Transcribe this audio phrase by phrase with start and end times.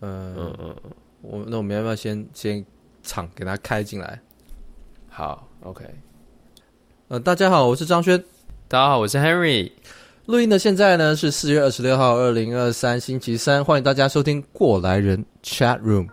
[0.00, 0.92] 呃、嗯嗯嗯，
[1.22, 2.64] 我那我们要不要先先
[3.02, 4.20] 场给他开进来？
[5.08, 5.84] 好，OK。
[7.08, 8.22] 呃，大家好，我是张轩。
[8.68, 9.72] 大家好，我是 Henry。
[10.26, 16.06] 录音的现在呢是四月二十六号，二零二三星期三，欢迎大家收听过来人 Chat Room。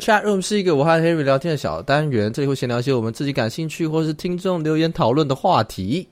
[0.00, 6.08] Chat Room 是一个我和 Henry 聊天的小单元，这里会闲聊一些我们自己感兴趣或是听众留言讨论的话题。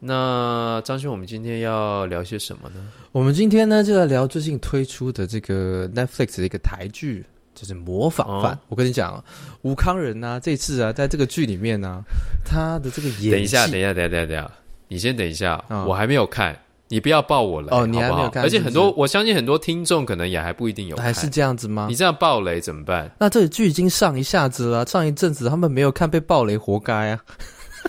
[0.00, 2.86] 那张兄，我们今天要聊些什么呢？
[3.12, 7.24] 我们今天呢就来聊最近推出的这个 Netflix 的一个台剧，
[7.54, 8.52] 就是《模仿犯》。
[8.56, 8.58] 哦。
[8.68, 9.24] 我跟你讲，
[9.62, 12.04] 吴康仁啊，这次啊，在这个剧里面呢，啊，
[12.44, 13.30] 他的这个演技……
[13.30, 14.50] 等一下，等一下，等一下，等一下，
[14.88, 16.56] 你先等一下，哦，我还没有看。
[16.88, 17.86] 你不要爆我雷哦！
[17.86, 21.86] 你还没有看，而且很多，我相信很多听众可能也还不一定有看，还是这样子吗？
[21.88, 23.10] 你这样爆雷怎么办？
[23.18, 27.20] 那这剧已经上一下子了，上一阵子他们没有看被爆雷，活该啊！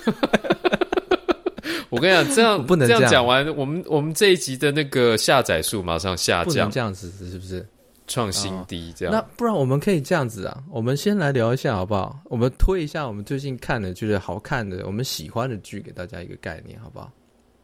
[1.90, 7.66] 我跟你讲，这样 不能这样讲完，我们我们这一集的那个下载数马上下降，这样子是不是
[8.06, 8.94] 创新低？
[8.98, 12.20] 这样、哦、那不然我们可以这样子啊，我们先来聊一下好不好？
[12.26, 17.10] 我们推一下我们最近看的就是好看的、我们喜欢的剧，给大家一个概念，好不好？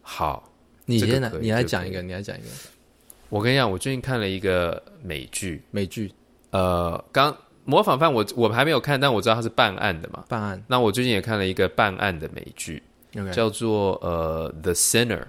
[0.00, 0.52] 好。
[0.86, 2.46] 你先来，你来讲一个，你来讲一个。
[3.28, 6.10] 我跟你讲，我最近看了一个美剧，美剧，
[6.50, 10.64] 呃，刚模仿犯我我还没有看，但我知道它是办案的嘛，办案。
[10.68, 12.82] 那我最近也看了一个办案的美剧.
[13.32, 15.20] 叫做呃《The Sinner》。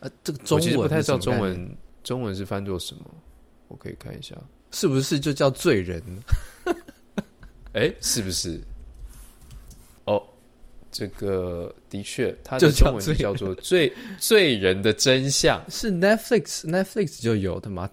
[0.00, 3.04] 呃，这个中文我其实不太知道中文，中文是翻作什么？
[3.68, 4.36] 我可以看一下，
[4.70, 6.02] 是不是就叫罪人？
[7.74, 8.60] 哎，是不是？
[10.94, 13.88] 这个的确，它的中文叫做罪
[14.20, 17.90] “罪罪人的真相”，是 Netflix Netflix 就有的吗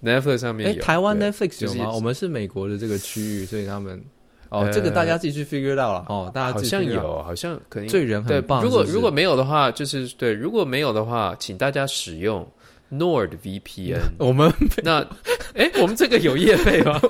[0.00, 1.96] ？Netflix 上面有，台湾 Netflix 有吗、就是？
[1.96, 4.00] 我们是美国的这个区域，所以他们
[4.48, 8.62] 哦、呃，这个大家自己去 figure 到了哦，大家好像有，好像可能罪人很棒。
[8.62, 12.48] 如果如果没有的话，就是对，如果没有的话，请大家使用。
[12.92, 14.52] NordVPN， 我们
[14.82, 15.06] 那
[15.54, 17.00] 哎，我们这个有业配吗？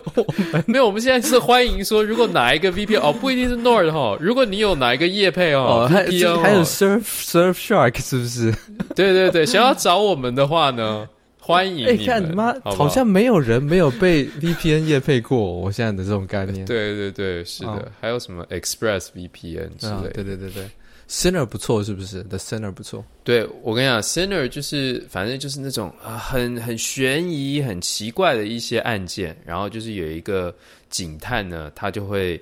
[0.67, 8.53] 没有，我们现在是欢迎说，如果哪一个 VPN 哦，不一定是 Nord 哈，如果你有哪一个业配哦，还有还有 Surf Surfshark 是不是？
[8.95, 11.09] 对对对，想要找我们的话呢，
[11.39, 11.85] 欢迎你。
[11.87, 16.65] 哎，看你妈，好像没有人没有被 VPN 业配过，我现在的这种概念。
[16.67, 20.65] 对对对，是的，还有什么 ExpressVPN 之类的，对对对对。
[21.11, 23.05] Sinner 不错，是不是？The Sinner 不错。
[23.25, 29.37] 对，我跟你讲，Sinner 就是反正就是那种啊、呃，很很悬疑、很奇怪的一些案件。
[29.45, 30.55] 然后就是有一个
[30.89, 32.41] 警探呢，他就会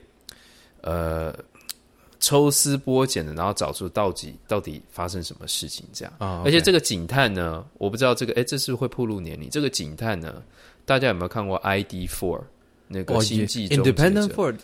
[0.83, 1.35] 呃
[2.21, 6.13] 抽丝剥茧的，然后找出到底到底发生什么事情这样。
[6.19, 9.49] 啊、oh, 而且这个警探呢，我不知道这个哎，这是会暴露年龄。
[9.49, 10.43] 这个警探呢，
[10.85, 12.43] 大家有没有看过 ID Four
[12.87, 14.55] 那个星际终结者、oh, Independent Four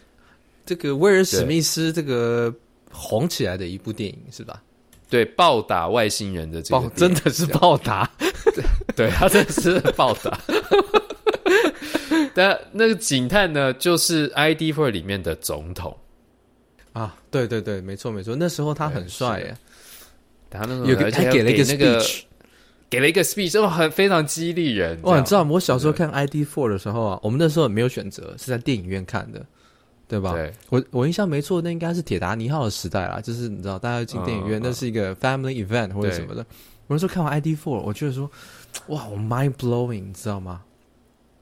[0.67, 2.55] 这个威尔史密斯这个。
[2.95, 4.63] 红起来的一部电影是吧？
[5.11, 8.11] 对，暴打外星人的这个真的是暴打，
[8.97, 10.41] 对，他真的是暴打。
[12.35, 15.97] 但那个警探呢，就是 ID Four 里面的总统
[16.93, 17.15] 啊！
[17.31, 19.57] 对对对，没错没错，那时候他很帅耶，
[20.51, 22.23] 他那个有个还给了一个 speech，
[22.91, 24.99] 给了一个 speech，就，很非常激励人。
[25.03, 29.45] 哇，你知道我小时候看 ID Four 的时候啊，我们那时候没有选择，是在电影院看的。
[30.15, 30.33] 对吧？
[30.33, 33.21] 对，我我印象没错，那应该是铁达尼号的时代啦。
[33.21, 36.47] 就是你知道，大家进电影院，那是一个 family event 或者什么的。
[36.87, 38.31] 我那时候看完 ID Four，我觉得说，
[38.87, 40.63] 哇，我 mind blowing，你知道吗？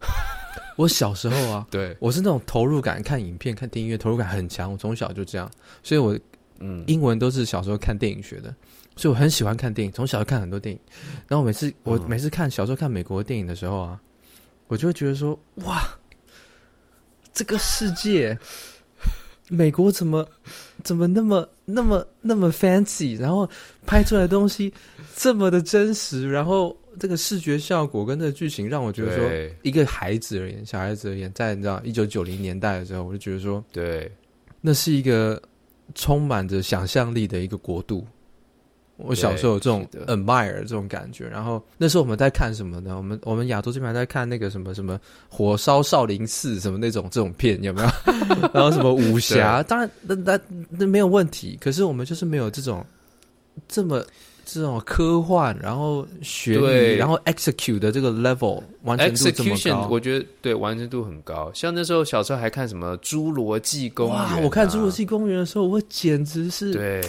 [0.77, 4.73] 我小时候啊， 对，我是那种投入感，看影片、看电影院投入感很强。
[4.73, 5.51] 我从小就这样，
[5.83, 6.19] 所以我
[6.61, 8.55] 嗯，英文都是小时候看电影学的，
[8.97, 10.81] 所以我很喜欢看电影，从小就看很多电影。
[11.29, 14.01] 然后每次我每次看小时候看美国电影的时候啊，
[14.69, 15.87] 我就会觉得说，哇。
[17.33, 18.39] 这个世界，
[19.49, 20.27] 美国怎么
[20.85, 23.49] 怎么那么那么那么 fancy，然后
[23.87, 24.73] 拍出来的东西
[25.17, 34.11] 这么的真实，然后这个视觉效果跟这个剧情让我觉得说，一个孩子而言，小孩子而言，在你知道一九九零年代的时候，我就觉得说，对，
[34.61, 35.41] 那是一个
[35.95, 38.07] 充满着想象力的一个国度。
[39.05, 42.97] 我小时候有这种 admire 这种感觉，然后那时候我们在看什么呢？
[42.97, 47.89] 我们我们亚洲这边还在看那个什么什么火烧少林寺什么那种这种片有没有？
[48.55, 51.59] 然后什么武侠，当然那那那没有问题。
[51.61, 52.85] 可是我们就是没有这种
[53.69, 54.05] 这么
[54.45, 61.51] 这种科幻，然后学对，然后 execute 的这个 level 完成度这么高我觉得对完成度很高。
[61.55, 64.43] 像那时候小时候还看什么《侏罗纪公园》啊，哇！
[64.43, 67.03] 我看《侏罗纪公园》的时候，我简直是对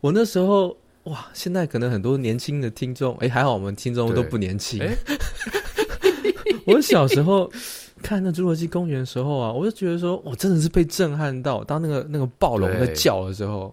[0.00, 0.76] 我那时候。
[1.06, 4.80] 哇，现在可能很多年轻的听众，哎，还好我们听众都不年轻。
[6.66, 7.48] 我小时候
[8.02, 11.62] 看那侏罗纪公园的时候啊，我就觉得说，我真的是被震撼到。
[11.62, 13.72] 当那个那个暴龙在叫的时候，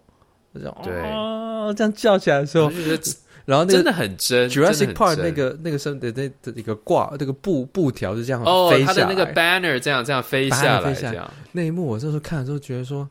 [0.53, 2.71] 对，哦，这样叫起来的时候，
[3.45, 4.47] 然后那个真的很真。
[4.47, 13.09] Jurassic Park 那个那个身的那的一个挂那个布布条就这样哦，飞下来，它的那个 banner 这样这样飞下来，这样那一幕，我那时候看的时候觉得说，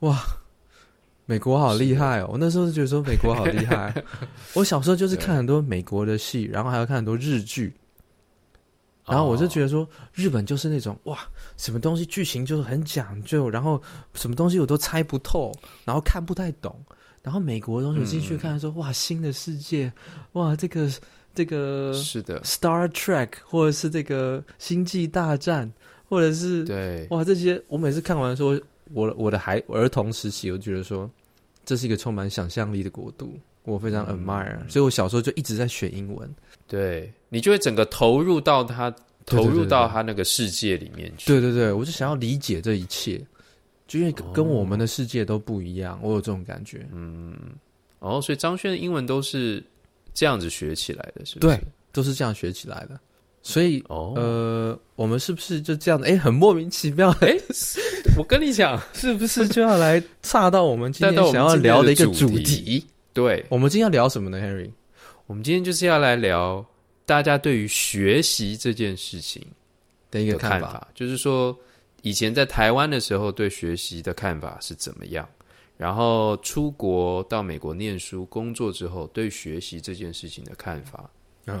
[0.00, 0.16] 哇。
[1.30, 2.30] 美国好厉害哦！
[2.32, 3.94] 我那时候就觉得说美国好厉害。
[4.52, 7.72] 我小时候就是看很多美国的戏，然后还要看很多日剧，
[9.06, 11.20] 然后我就觉得说日本就是那种哇，
[11.56, 13.80] 什么东西剧情就是很讲究，然后
[14.14, 15.54] 什么东西我都猜不透，
[15.84, 16.76] 然后看不太懂。
[17.22, 19.92] 然后美国的东西我进去看说哇，新的世界，
[20.32, 20.90] 哇，这个
[21.32, 25.72] 这个是的，Star Trek 或者是这个星际大战，
[26.08, 28.60] 或者是对哇这些，我每次看完说，
[28.92, 31.08] 我我的孩儿童时期，我觉得说。
[31.70, 36.28] 这是一个充满想象力的国度，我非常 admire，、嗯、所以我小时候就一直在学英文。
[36.66, 38.92] 对，你就会整个投入到他，
[39.24, 41.28] 投入到他那个世界里面去。
[41.28, 43.24] 对对对，我就想要理解这一切，
[43.86, 46.84] 就因为跟我们的世界都不一样，哦、我有这种感觉。
[46.92, 47.36] 嗯，
[48.00, 49.62] 哦，所以张轩的英文都是
[50.12, 51.56] 这样子学起来的，是不是？
[51.56, 52.98] 对，都是这样学起来的。
[53.42, 56.08] 所以，哦、呃，我们是不是就这样的？
[56.08, 57.10] 哎，很莫名其妙。
[57.20, 57.38] 哎，
[58.16, 62.86] 我跟你讲，是不是就要来岔到我们今天想要聊的一个主题？
[63.12, 64.70] 对，我们今天要聊什么呢，Henry？
[65.26, 66.64] 我们今天就是要来聊
[67.06, 69.44] 大家对于学习这件事情
[70.10, 71.56] 的一个看法，看法就是说，
[72.02, 75.28] 以前在台湾的时候对学习的看法是怎么样？
[75.76, 81.08] 然后出国到美国念书、工作之后，对学习这件事情的看法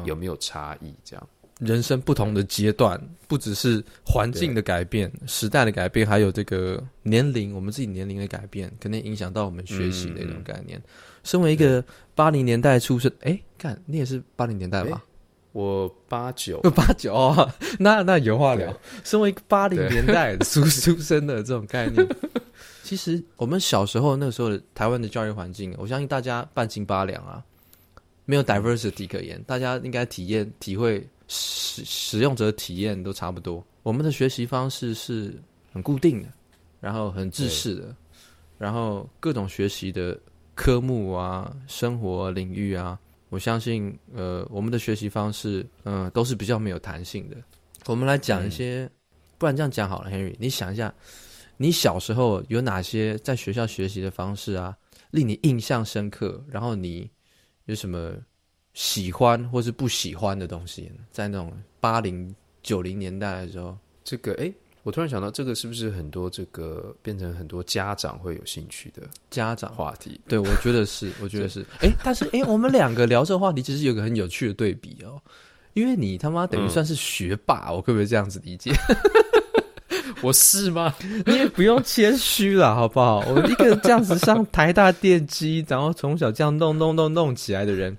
[0.04, 0.94] 有没有差异？
[1.04, 1.28] 这样。
[1.60, 2.98] 人生不同的阶段，
[3.28, 10.78] 不只是环境的改变、时代的改变，还有这个年龄，我们自己年龄的改变，肯定影响到我们学习的一种概念。
[10.78, 10.82] 嗯、
[11.22, 11.84] 身为一个
[12.14, 15.04] 八零年代出生，哎，看你也是八零年代吧？
[15.52, 18.74] 我八九，八九、哦，那那有话聊。
[19.04, 22.06] 身为一个八零年代出出生的这种概念，
[22.82, 27.44] 其实我们小时候那个时候的台湾的教育环境，我相信大家半斤八两啊，
[28.24, 31.06] 没有 diversity 可言，大家应该体验体会。
[31.32, 33.64] 使使用者体验都差不多。
[33.84, 35.40] 我们的学习方式是
[35.72, 36.28] 很固定的，
[36.80, 37.94] 然后很制式的，
[38.58, 40.18] 然后各种学习的
[40.56, 42.98] 科目啊、生活领域啊，
[43.28, 47.36] 我相信，呃，我们的学习方式，嗯、呃，都是比较没有弹性的。
[47.86, 48.90] 我们来讲一些，嗯、
[49.38, 50.92] 不然这样讲好了，Henry，你想一下，
[51.56, 54.76] 你小时候有哪些在学校学习的方式啊，
[55.12, 56.44] 令你印象深刻？
[56.48, 57.08] 然后你
[57.66, 58.14] 有什么？
[58.74, 64.52] 喜欢或是不喜欢的东西，在那种八零九零年代的时候，这个哎，
[64.82, 70.20] 我突然想到，这个是不是很多这个变成很多家长会有兴趣的家长话题？
[70.28, 71.64] 对，我觉得是， 我觉得是。
[71.80, 75.20] 哎，但是哎，我们两个聊这个话题，其实有个很有趣的对比哦，
[75.74, 78.72] 因为你他妈等于算是学霸，嗯、我可不可以这样子理解？
[80.22, 80.94] 我是吗？
[81.26, 83.20] 你也不用谦虚了，好不好？
[83.20, 87.96] 我一个这样子上台大电机，然后从小这样弄弄弄弄起来的人。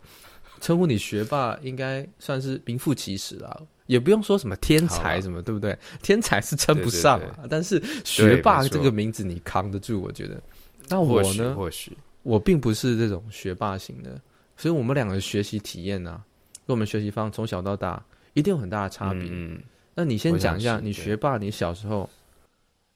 [0.61, 5.77] 称呼你学霸，应该算是名副其实了，也不用说什么天才什么，啊、对不对？
[6.01, 10.41] 天才是称不上啊，对对对，但是学霸这个名字你扛得住，我觉得。
[10.87, 11.55] 那我呢？
[11.55, 14.21] 或许我并不是这种学霸型的，
[14.55, 16.23] 所以我们两个学习体验呢、啊，
[16.67, 18.01] 跟我们学习方从小到大
[18.33, 19.27] 一定有很大的差别。
[19.31, 19.59] 嗯，
[19.95, 22.07] 那你先讲一下，你学霸，你小时候，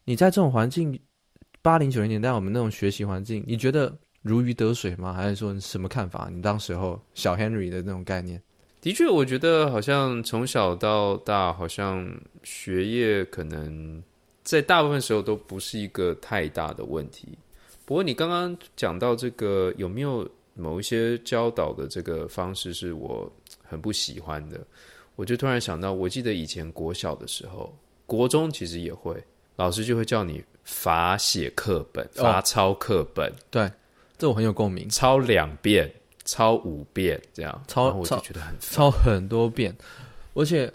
[0.03, 0.97] 你在这种环境，
[1.61, 3.91] 八零九零年代我们那种学习环境，你觉得？
[4.25, 5.13] 如鱼得水吗？
[5.13, 6.29] 还是说你什么看法？
[6.33, 8.41] 你当时候小 Henry 的那种概念？
[8.81, 12.11] 的确，我觉得好像从小到大，好像
[12.43, 14.01] 学业可能
[14.43, 17.37] 在大部分时候都不是一个太大的问题。
[17.85, 24.59] 不过你刚刚讲到这个，有没有某一些教导的这个方式是我很不喜欢的？
[25.15, 27.71] 我就突然想到，我记得以前国小的时候，
[28.07, 29.23] 国中其实也会，
[29.55, 33.71] 老师就会叫你罚写课本、罚抄课本，哦、对。
[34.17, 35.91] 这我很有共鸣，抄两遍，
[36.23, 39.75] 抄五遍，这样抄，我就觉得很抄很多遍，
[40.33, 40.71] 而且，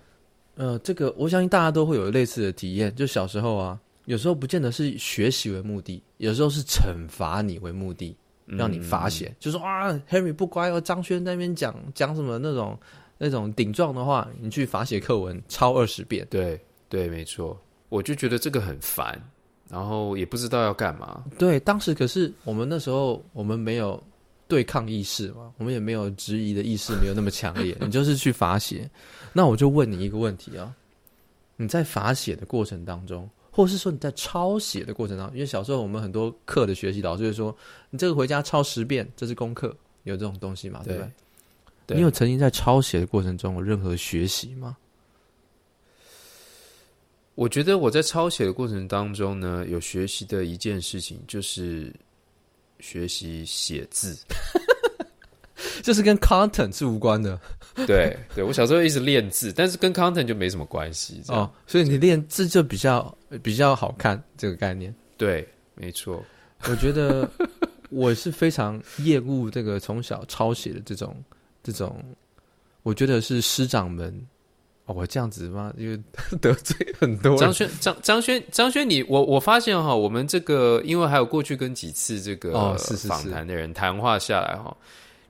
[0.56, 8.16] 呃，这个我相信大家都会有类似的体验，就小时候啊，有时候不见得是学习为目的，有时候是惩罚你为目的，
[8.46, 12.78] 让你罚写，嗯、就说啊，Henry 不乖，哦，张轩在那边讲讲什么那种
[13.16, 19.18] 那种顶撞的话，你去罚写课文抄二十遍，对对，没错，我就觉得这个很烦。
[19.70, 21.24] 然后也不知道要干嘛。
[21.38, 24.02] 对，当时可是我们那时候我们没有
[24.48, 27.76] 对抗意识嘛，我们也没有质疑的意识，没有那么强烈。
[27.80, 28.90] 你就是去罚写，
[29.32, 30.74] 那我就问你一个问题啊：
[31.56, 37.56] 你在罚写的过程当中，或是说你在抄写的过程当中，因为小时候我们很多课的学习老师会说，
[37.90, 40.82] 你这个回家抄十遍，这是功课，有这种东西嘛？
[40.84, 41.10] 对不对？
[41.86, 44.76] 对，你有曾经在抄写的过程中有任何学习吗？
[47.40, 51.90] 我觉得我在抄写的过程当中呢，有学习的一件事情就是
[52.80, 54.14] 学习写字，
[55.82, 57.40] 就是跟 content 是无关的。
[57.86, 61.22] 对，对我小时候一直练字，但是跟 content 就没什么关系。
[61.28, 64.94] 哦，所以你练字就比较比较好看，这个概念。
[65.16, 66.22] 对，没错。
[66.64, 67.26] 我觉得
[67.88, 71.16] 我是非常厌恶这个从小抄写的这种
[71.62, 72.04] 这种，
[72.82, 74.14] 我觉得是师长们。
[74.90, 75.72] 哦，我这样子吗？
[75.78, 75.96] 因为
[76.42, 77.38] 得罪很多人。
[77.38, 84.76] 张轩，张张轩，张轩，你我我发现哈，我们这个因为还有过去跟几次这个访谈的人谈话下来哈。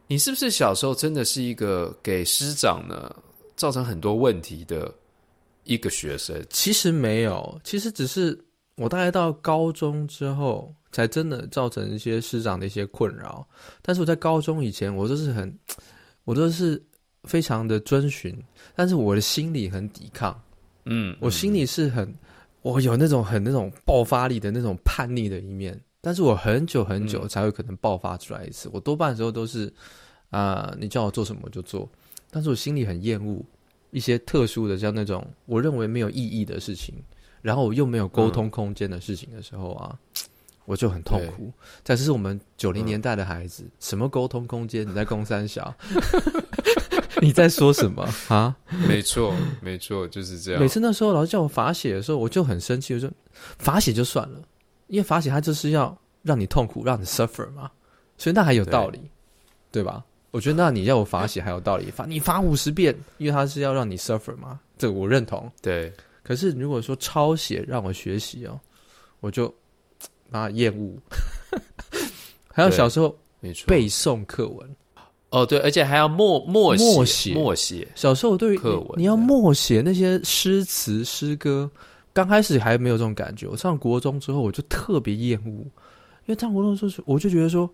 [0.07, 3.15] 你是不是小时候真的是一个给师长呢
[3.55, 4.93] 造成很多问题的
[5.65, 6.43] 一个学生？
[6.49, 8.37] 其实没有，其实只是
[8.77, 13.47] 我大概到高中之后才真的造成一些师长的一些困扰。
[13.83, 15.55] 但是我在高中以前，我都是很，
[16.25, 16.83] 我都是
[17.25, 18.37] 非常的遵循，
[18.75, 20.41] 但是我的心里很抵抗。
[20.87, 22.13] 嗯，我心里是很，
[22.63, 25.79] 我有那种很那种爆发力的那种叛逆的一面。
[26.01, 28.71] 但是我很久很久才会可能爆发出来一次。
[28.71, 29.67] 嗯、我多半的时候都是，
[30.31, 31.87] 啊、呃，你叫我做什么我就做。
[32.31, 33.45] 但是我心里很厌恶
[33.91, 36.95] 一些特殊的，像那种我认为没有意义的事情，
[37.43, 40.23] 然后我又没有沟通空间的事情的时候啊，嗯、
[40.65, 41.53] 我就很痛苦。
[41.83, 44.89] 但是我们九零年代的孩子，嗯、什么沟通空间？
[44.89, 45.75] 你在公三小？
[47.21, 48.57] 你在说什么啊？
[48.87, 50.61] 没错，没错，就是这样。
[50.61, 53.11] 每次那时候老师叫我罚写的时候，我就很生气，我说
[53.59, 54.41] 罚写就算了。
[54.87, 57.71] 因为罚写它就是要让你痛苦，让你 suffer 嘛，
[58.19, 58.99] 所以那还有道理，
[59.71, 60.05] 对，对吧？
[60.33, 65.51] 我觉得那你要我罚写还有道理，罚你罚五十遍，因为它是要让你 suffer 嘛，这个我认同。
[65.63, 68.59] 对，可是如果说抄写让我学习哦，
[69.21, 69.53] 我就
[70.31, 70.97] 啊厌恶。
[72.53, 73.17] 还有小时候
[73.67, 74.77] 背诵课文，
[75.31, 77.87] 哦对，而且还要默默默写默写。
[77.95, 81.71] 小时候对于课文，你要默写那些诗词诗歌。
[82.13, 85.49] 刚开始还没有这种感觉，我上国中之后我就特别厌恶，
[86.27, 87.71] 因为上国中时候我就觉得说，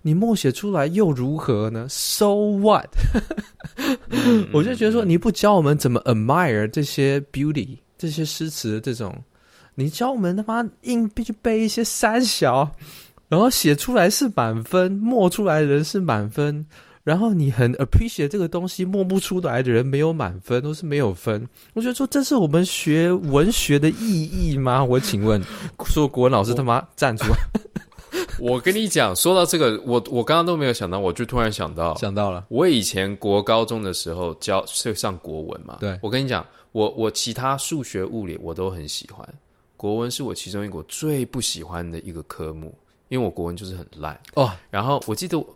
[0.00, 2.88] 你默写出来又如何呢？So what？
[4.54, 9.14] 我就觉得说，你不教我们怎么 admire 这些 beauty 这些诗词的这种，
[9.74, 12.74] 你教我们他妈硬必须背一些三小，
[13.28, 16.64] 然后写出来是满分，默出来的人是满分。
[17.04, 21.46] 然后你很 appreciate 这个东西，默不出来的人没有满分，都是没有分。
[21.74, 24.82] 我觉得说，这是我们学文学的意义吗？
[24.82, 25.38] 我请问，
[25.84, 27.36] 说国文老师他妈站出来。
[28.40, 32.46] 我跟你讲，说到这个，我我刚刚都没有想到，我就突然想到，想到了。
[32.48, 35.76] 我以前国高中的时候教是上国文嘛？
[35.80, 35.98] 对。
[36.00, 39.28] 我跟你讲，我我其他数学、物理我都很喜欢，
[39.76, 42.74] 国文是我其中一个最不喜欢的一个科目，
[43.08, 44.50] 因为我国文就是很烂哦。
[44.70, 45.46] 然后我记得我。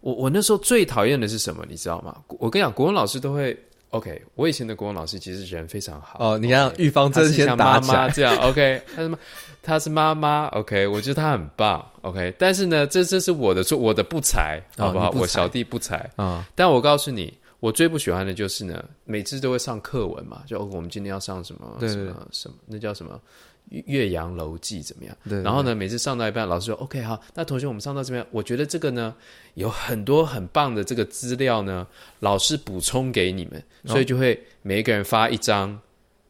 [0.00, 2.16] 我我那时候最讨厌的是什么，你知道吗？
[2.38, 3.56] 我跟你讲，国文老师都会
[3.90, 4.22] OK。
[4.34, 6.38] 我以前的国文老师其实人非常好哦。
[6.38, 8.82] 你看玉芳真先打起来，妈妈这样 OK。
[8.96, 9.18] 他是妈，
[9.62, 10.86] 他是妈妈 OK。
[10.86, 12.32] 我觉得他很棒 OK。
[12.38, 15.10] 但是呢，这这是我的错，我的不才，好不好？
[15.10, 16.24] 我小弟不才啊。
[16.24, 21.76] 哦、 但我告诉你，我最不喜欢的就是呢，每次都会上课文嘛，就我们今天要上什么？
[21.80, 22.56] 什么什么？
[22.66, 23.20] 那叫什么？
[23.70, 25.16] 岳阳楼记怎么样？
[25.24, 29.14] 对，对，然后呢，每次上到一半，老师说：“OK，好，那同学，我们上到这边，我觉得这个呢，
[29.54, 31.86] 有很多很棒的这个资料呢，
[32.18, 35.80] 老师补充给你们，所以就会每一个人发一张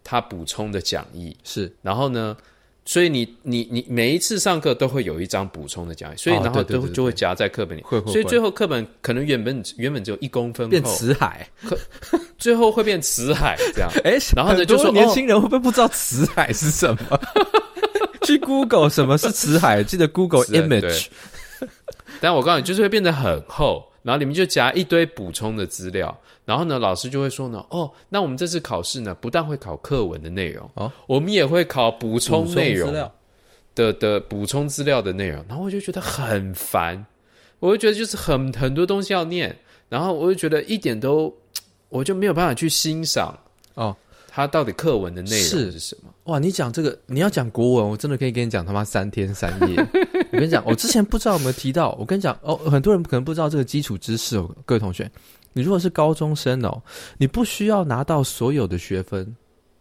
[0.05, 1.37] 他补充的讲义。
[1.43, 2.37] 是，然后呢。”
[2.85, 7.83] 所以你你你每一次上课都会有一张补充的讲义，所以然后都就会夹在课本里。
[7.83, 8.11] 会会。
[8.11, 11.49] 所以最后课本可能原本原本只有一公分厚，变辞海，
[12.39, 13.91] 最后会变辞海这样。
[14.03, 17.21] 哎，然后呢就说年轻人会不会不知道辞海是什么？
[18.23, 21.07] 去 Google 什么是辞海，记得 Google image。
[22.21, 26.17] 但我告诉你，就是会变得很厚，然后里面就夹一堆补充的资料。
[26.45, 32.93] 然后呢，老师就会说呢，哦，那我们这次考试呢，不但会考课文的内容，哦，我们也会考补充内容
[33.75, 35.45] 的的补充资料的内容。
[35.49, 37.07] 然后我就觉得很烦，
[37.61, 39.57] 我就觉得就是很很多东西要念，
[39.89, 41.33] 然后我就觉得一点都，
[41.89, 43.39] 我就没有办法去欣赏
[43.75, 46.13] 哦，他到底课文的内容是什么？
[46.31, 49.77] 哇，你讲这个，你要讲国文，我真的可以跟你讲他妈三天三夜。
[50.33, 55.11] 我跟你讲，我之前不知道有没有提到，我跟你讲哦，很多人可能不知道这个基础知识哦，各位同学。
[55.53, 56.81] 你如果是高中生哦，
[57.19, 59.27] 你不需要拿到所有的学分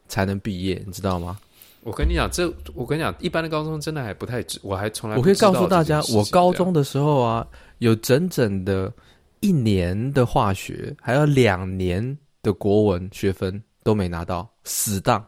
[0.08, 1.38] 才能毕业，你知道吗？
[1.84, 7.46] 我跟你讲，这我跟你讲，一般的高中真的还不太，我还从来不我可以告诉大家，我高中的时候啊，
[7.78, 8.92] 有整整的
[9.40, 15.24] 一年的化学，还有两年的国文学分都没拿到，死当。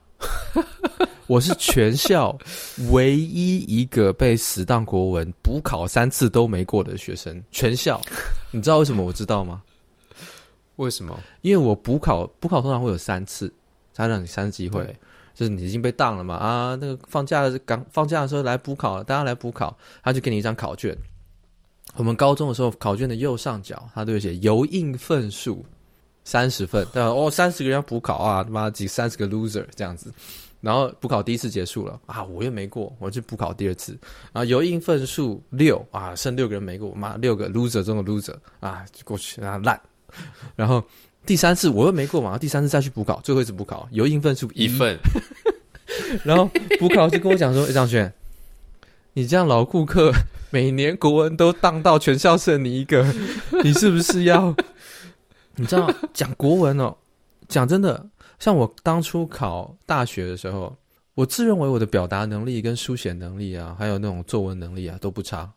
[1.32, 2.38] 我是全校
[2.90, 8.02] 唯一一个被死当国文补考三次都没过的学生，全校。
[8.52, 9.02] 你知道为什么？
[9.02, 9.64] 我知道吗？
[10.76, 11.18] 为什么？
[11.40, 13.50] 因为我补考补考通常会有三次，
[13.94, 14.94] 才让你三次机会。
[15.34, 20.94] 就是你已经被当了嘛啊，那个放假的刚放假的时候来补考，大家来补考，他就给你一张考卷。
[21.96, 25.66] 我们高中的时候，考卷的右上角他都会写油印份数
[26.26, 27.08] 三十份，对吧？
[27.08, 30.14] 哦，三十个人要补考啊，他妈几三十个 loser 这样子。
[30.62, 33.98] 然后补考第一次结束了啊，我又没过，我去补考第二次
[34.32, 39.82] 啊，油印分数六啊，剩六个人没过，妈六个 loser 中的 loser 啊，就过去啊烂。
[40.56, 40.84] 然后
[41.26, 45.00] 第三次我又没过嘛，第三次再去补考，最后一次补考油印分数一份，
[46.24, 46.48] 然后
[46.80, 48.14] 补考就跟我讲说，张轩，
[49.14, 50.12] 你这样老顾客，
[50.52, 53.04] 每年国文都当到全校剩你一个，
[53.64, 54.56] 你是不是要？
[55.56, 56.96] 你知道讲国文哦，
[57.48, 58.11] 讲真的。
[58.42, 60.76] 像我当初考大学的时候，
[61.14, 65.48] 我自认为我的表达能力跟书写能力啊，还有那种作文能力啊都不差。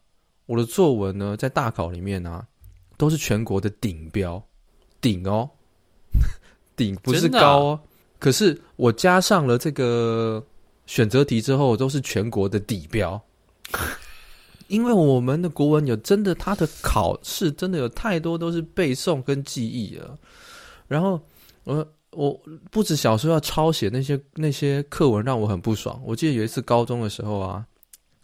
[0.44, 2.46] 我的作文呢，在大考里面呢、啊，
[2.98, 4.40] 都是全国的顶标，
[5.00, 5.48] 顶哦，
[6.76, 7.80] 顶不是高哦。
[7.82, 7.88] 啊、
[8.18, 10.44] 可是我加上了这个
[10.84, 13.18] 选择题之后，都是全国的底标。
[14.68, 20.18] 因为我们的国文有真的，它的考试真的有太多都是背诵跟记忆了。
[20.86, 21.18] 然后
[21.62, 21.86] 我。
[22.16, 22.38] 我
[22.70, 26.00] 不止小时候要抄写那些那些课文，让我很不爽。
[26.04, 27.64] 我记得有一次高中的时候啊，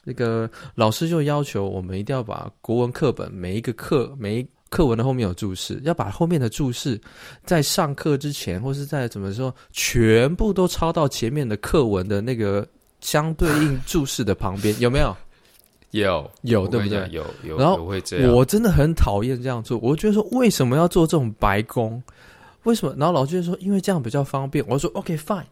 [0.04, 7.00] 那个老师就要求我们一定要把国文课本每一个课每一课文的后面有注释，要把后面的注释
[7.44, 12.66] 在上课之前或是在怎么说，全部都抄到前面的课文的那个
[13.00, 15.16] 相对应注释的旁边，有没有？
[15.90, 17.08] 有有对不对？
[17.10, 17.58] 有有。
[17.58, 17.84] 然后
[18.32, 22.00] 我真的很讨厌这样做，我觉得说为什么要做这种白工？
[22.64, 22.94] 为什么？
[22.98, 24.64] 然后老师就说，因为这样比较方便。
[24.68, 25.44] 我说 OK fine，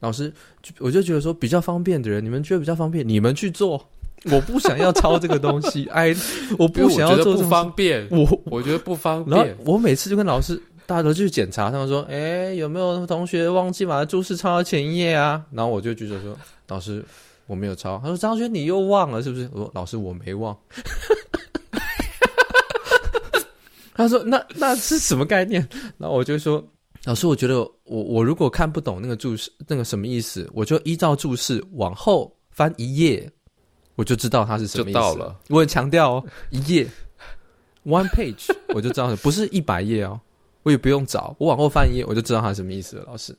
[0.00, 0.32] 老师，
[0.78, 3.88] 我就觉得说比较方便的人，你们觉得比较方便，你们去做。
[4.30, 6.14] 我不想要抄这个东西， 哎，
[6.56, 8.06] 我不想要做这不方便。
[8.08, 9.36] 我我觉得不方便。
[9.36, 15.44] 然后我每次就跟老师，大家都去检查，他们说，哎，有没有同学忘记把注释抄到前一页啊？
[15.50, 16.38] 然后我就举手说，
[16.68, 17.04] 老师，
[17.48, 17.98] 我没有抄。
[17.98, 19.50] 他说，张轩，你又忘了是不是？
[19.52, 20.56] 我说，老师，我没忘。
[23.94, 25.66] 他说：“那那是什么概念？”
[25.98, 26.62] 然后我就说
[27.04, 33.30] ：“老师，我觉得我我如果看不懂那个注释，那个什么意思，我就依照注释往后翻一页，
[33.94, 36.88] 我就知道它是什么意思。”到了，我很强调哦，一页，
[37.84, 40.18] one page，我就知道不是一百页哦，
[40.62, 43.04] 我也不用找，我往后翻一页，我就知道它是什么意思了。
[43.06, 43.36] 老师，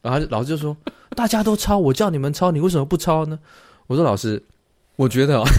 [0.00, 0.76] 然后老师就说
[1.14, 3.38] ：“大家都抄，我叫你们抄，你为什么不抄呢？”
[3.86, 4.42] 我说：“老师，
[4.96, 5.44] 我觉得哦。”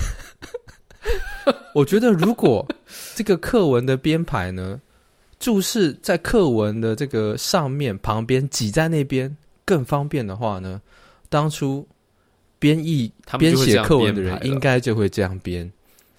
[1.73, 2.67] 我觉得，如果
[3.15, 4.79] 这个课文的编排呢，
[5.39, 10.81] 注释在课文的这个上面旁边挤在那边更方便的话呢，
[11.29, 11.87] 当初
[12.59, 15.71] 编译编写课文的人应该就会这样编。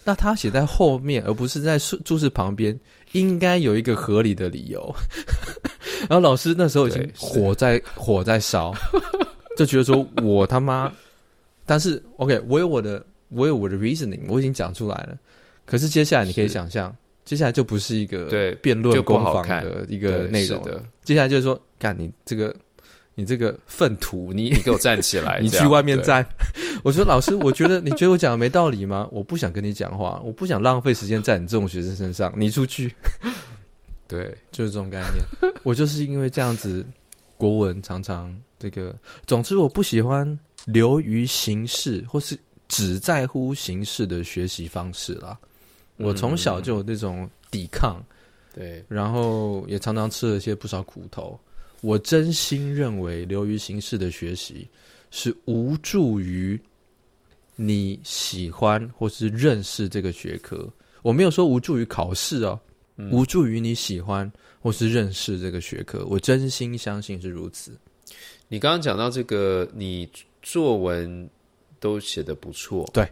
[0.04, 2.78] 那他写在后面，而不是在注释旁边，
[3.12, 4.94] 应该有一个合理的理由。
[6.08, 8.74] 然后老师那时候已经火在火在烧，
[9.56, 10.92] 就觉得说我他妈，
[11.64, 13.04] 但是 OK，我有我的。
[13.34, 15.16] 我有我的 reasoning，我已经讲出来了。
[15.72, 20.84] 可是接下来你可以想象，接下来就不是一个对辩论攻防的一个内容的。
[21.02, 22.54] 接下来就是说，干你这个，
[23.14, 26.22] 你这个粪土，你你给我站起来， 你去外面站。
[26.84, 29.08] 我说老师，我觉得你觉得我讲的没道理吗？
[29.10, 32.94] 我不想跟你讲话，我不想浪费时间在你这种学生身上，你出去。
[34.06, 35.54] 对，就是这种概念。
[35.62, 36.84] 我就是因为这样子，
[37.38, 38.94] 国文常常这个，
[39.26, 42.38] 总之我不喜欢流于形式或是。
[42.68, 45.38] 只在乎形式的学习方式啦。
[46.02, 48.04] 我从小就有那种抵抗，
[48.54, 51.38] 对，然后也常常吃了些不少苦头。
[51.80, 54.68] 我真心认为，流于形式的学习
[55.10, 56.60] 是无助于
[57.56, 60.68] 你喜欢或是认识这个学科。
[61.02, 62.58] 我没有说无助于考试哦，
[63.10, 66.04] 无助于你喜欢或是认识这个学科。
[66.06, 67.72] 我真心相信是如此。
[68.48, 70.08] 你刚刚讲到这个，你
[70.42, 71.30] 作文。
[71.82, 73.04] 都写的不错，对，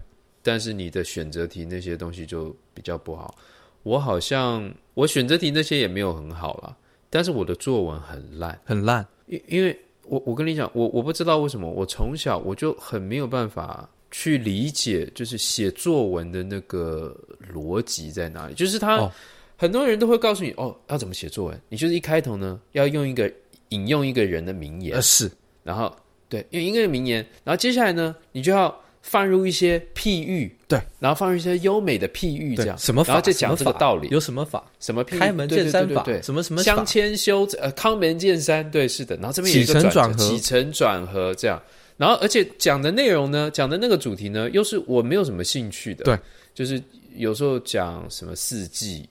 [0.43, 3.35] 但是你的选择题那些东西就比较不好。
[3.83, 6.77] 我好像我选择题那些也没有很好啦，
[7.09, 9.07] 但是我的作文很烂，很烂。
[9.27, 17.17] 因因为我我跟你讲，我我不知道为什么，我从小我就很没有办法去理解，就是写作文的那个
[17.53, 18.55] 逻辑在哪里。
[18.55, 19.11] 就是他、哦、
[19.57, 21.61] 很多人都会告诉你，哦，要怎么写作文？
[21.69, 23.33] 你就是一开头呢，要用一个
[23.71, 25.31] 引用一个人的名言，呃、是，
[25.63, 25.95] 然后。
[26.29, 33.15] 对，因为一个名言，然后接下来呢，你就要放入一些譬喻，对，然后放入一些优美的譬喻，这样什么法？
[33.15, 34.63] 然后就讲这个道理，有什么法？
[34.79, 35.03] 什么？
[35.05, 36.05] 开门见山法？
[36.23, 38.71] 什么什么相迁修呃，康门见山？
[38.71, 39.17] 对，是的。
[39.17, 41.61] 然后这边有一个转折，起承转合这样。
[41.97, 46.19] 然后而且讲的内容呢，讲的那个主题呢，又是我没有什么兴趣的，对，
[46.55, 46.81] 就是
[47.17, 49.09] 有时候讲什么四季，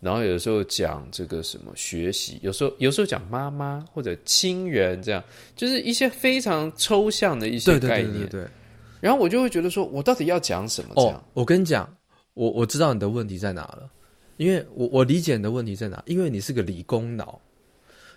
[0.00, 5.22] 然后有时候讲这个什么学习，有时候有时候讲妈妈或者亲人，这样
[5.56, 8.12] 就是一些非常抽象的一些概念。
[8.12, 8.48] 对对对对对。
[9.02, 10.92] 然后我就会觉得说，我到底要讲什么？
[10.94, 11.92] 这样，哦，我跟你讲，
[12.34, 13.90] 我我知道你的问题在哪了，
[14.36, 17.40] 因为我我理解你的问题在哪，因为你是个理工脑。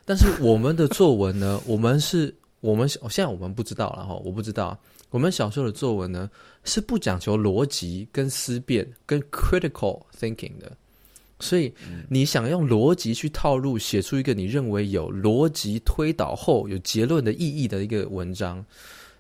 [0.06, 4.78] 但是我们的作文呢， 我们是我们现在我们不知道了哈，我不知道。
[5.10, 6.30] 我们小时候的作文呢，
[6.64, 10.72] 是不讲求逻辑跟思辨跟 critical thinking 的。
[11.40, 11.74] 所以，
[12.10, 18.66] 你想用逻辑去套路，写出一个你认为有逻辑推导后有结论的意义的一个文章，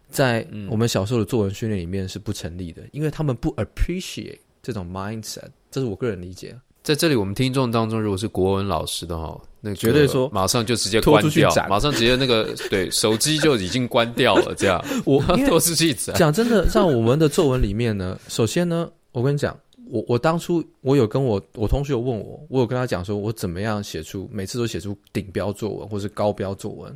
[0.09, 5.47] 在我们小时候的作文训练里面是不成立的，因为他们不 appreciate 这种 mindset。
[5.69, 6.55] 这是我个人理解。
[6.83, 14.53] 在这里，我们听众当中，如果是国文老师的话，那绝对说马上就直接关掉，马上直接那个 对手机就已经关掉了。
[14.55, 19.57] 这样，我 拖出去讲真的，在我们的作文里面呢，首先呢，我跟你讲。
[19.87, 26.91] 我我当初我有跟我我同学有问我，我有跟他讲说，我怎么样写出每次都写出顶标作文或是高标作文。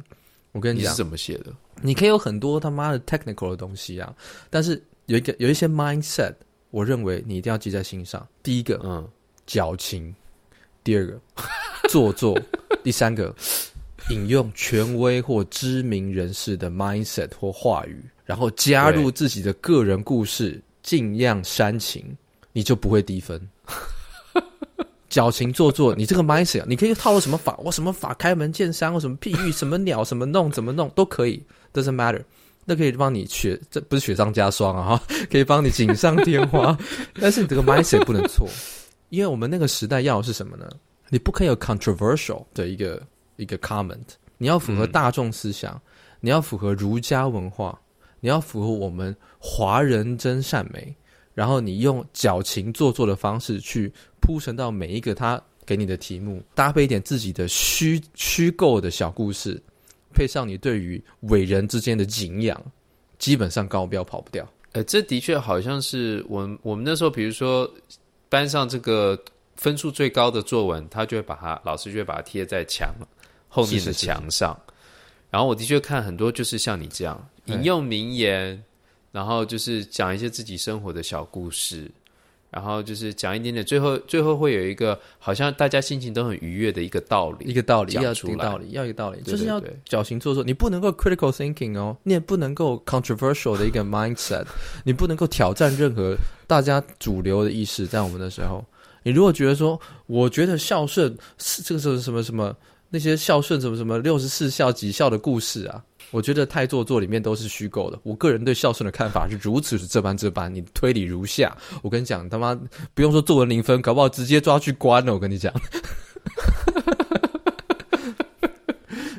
[0.53, 1.53] 我跟你讲，你是怎么写的？
[1.81, 4.13] 你可以有很多他妈的 technical 的东西啊，
[4.49, 6.33] 但是有一个有一些 mindset，
[6.71, 8.25] 我认为你一定要记在心上。
[8.43, 9.07] 第一个，嗯，
[9.45, 10.13] 矫情；
[10.83, 11.19] 第二个，
[11.89, 12.33] 做作；
[12.83, 13.33] 第三个，
[14.09, 22.15] 引用权威或知名人士的 mindset 或话语，然后加入自己的个人故事，尽量煽情。
[22.51, 23.39] 你就不会低分，
[25.07, 25.95] 矫情做作。
[25.95, 27.55] 你这个 mindset，你可以套路什么法？
[27.63, 28.11] 我什么法？
[28.15, 29.51] 开门见山，我什么譬喻？
[29.51, 30.03] 什么鸟？
[30.03, 30.51] 什么弄？
[30.51, 31.41] 怎么弄都可以
[31.73, 32.23] ，doesn't matter。
[32.65, 35.01] 那可以帮你雪，这不是雪上加霜啊，
[35.31, 36.77] 可以帮你锦上添花。
[37.19, 38.47] 但是你这个 mindset 不能错，
[39.09, 40.69] 因为我们那个时代要的是什么呢？
[41.09, 43.01] 你不可以有 controversial 的一个
[43.37, 44.05] 一个 comment，
[44.37, 45.81] 你要符合大众思想，嗯、
[46.21, 47.79] 你要符合儒家文化，
[48.19, 50.95] 你要符合我们华人真善美。
[51.33, 59.61] 然后你用矫情做作的方式去铺陈到每一个他给你的题目，搭配一点自己的虚虚构的小故事，
[60.13, 62.61] 配上你对于伟人之间的敬仰，
[63.17, 64.47] 基本上高标跑不掉。
[64.73, 67.71] 呃，这的确好像是我们我们那时候，比如说
[68.29, 69.17] 班上这个
[69.55, 72.93] 分数最高的作文，他就会把它老师就会把它贴在墙
[73.47, 74.53] 后面的墙上。
[74.53, 74.73] 是是是。
[75.29, 78.63] 然后我的确看很多，就是像你这样引用名言。
[79.11, 81.89] 然后就是讲一些自己生活的小故事，
[82.51, 94.45] 然后就是讲一点点，最后最后会有一个好像大家心情都很愉悦的一个道理，一个道理要出来，一个道理要一个道理，就是要矫情做作，你不能够 critical thinking 哦，你也不能够 controversial 的一个 mindset，
[94.83, 96.15] 你不能够挑战任何
[96.47, 98.65] 大家主流的意识，在我们的时候，
[99.03, 102.55] 你如果觉得说，我觉得孝顺是这个是什么什么
[102.89, 105.83] 那些孝顺什么什么六十四孝几孝的故事啊。
[106.11, 107.99] 我觉得太做作里面都是虚构的。
[108.03, 110.53] 我个人对孝顺的看法是如此是这般这般。
[110.53, 112.59] 你推理如下，我跟你讲，他妈
[112.93, 115.13] 不用说作文零分，搞不好直接抓去关了。
[115.13, 115.53] 我跟你讲，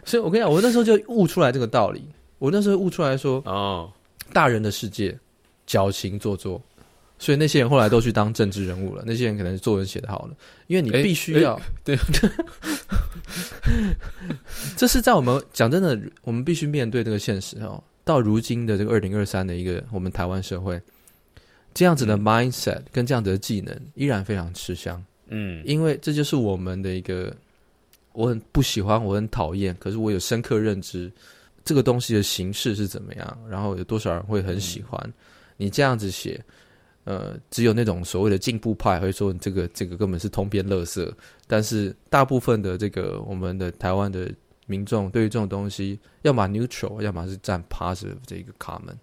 [0.05, 2.09] 所以我跟你讲，我那时候就悟出来这个道理。
[2.39, 3.91] 我那时候悟出来说，哦，
[4.33, 5.17] 大人的世界
[5.67, 6.61] 矫情做作。
[7.21, 9.05] 所以那些人后来都去当政治人物了。
[9.07, 10.35] 那些人可能是作文写得好了，
[10.67, 11.97] 因为你必须要、欸欸、对。
[14.77, 17.83] 这是在我们讲真的，我们必须面对这个现实哦。
[18.05, 20.81] 到如今的这个二零二三的一个我们台湾社会，
[21.75, 25.05] 这样子的 mindset 跟这样子的技能依然非常吃香。
[25.29, 27.33] 嗯，因为这就是我们的一个
[28.13, 31.13] 我很不喜欢，我很讨厌，可是我有深刻认知
[31.65, 35.13] 这个东西的形式是怎么样，然后有多少人会很喜欢、嗯、
[35.59, 36.43] 你这样子写。
[37.05, 41.11] 呃，只有那种所谓的进步派会说这个这个根本是通篇垃圾，
[41.47, 44.31] 但是大部分的这个我们的台湾的
[44.67, 48.95] 民众对于这种东西，要么 neutral，要么是占 positive 这一个 common。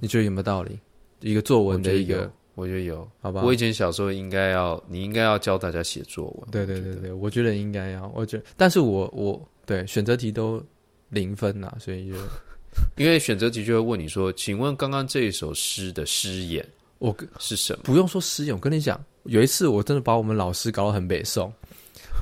[0.00, 0.78] 你觉得有没有道理？
[1.20, 3.42] 一个作文的一个，我觉得有，好吧。
[3.44, 6.50] 我以前小时候应该要，你应该要教大家写作文。
[6.50, 10.62] 对对对对，我觉得应该要，我觉得，但是我我对选择题都
[11.10, 12.16] 零分呐，所以就
[12.96, 16.66] 因为选择题就会问你说，请问刚刚这一首诗的诗眼。
[17.02, 17.80] 我是什么？
[17.82, 21.52] 不用说诗眼，我跟你讲，有一次我真的把我们老师搞得很北宋。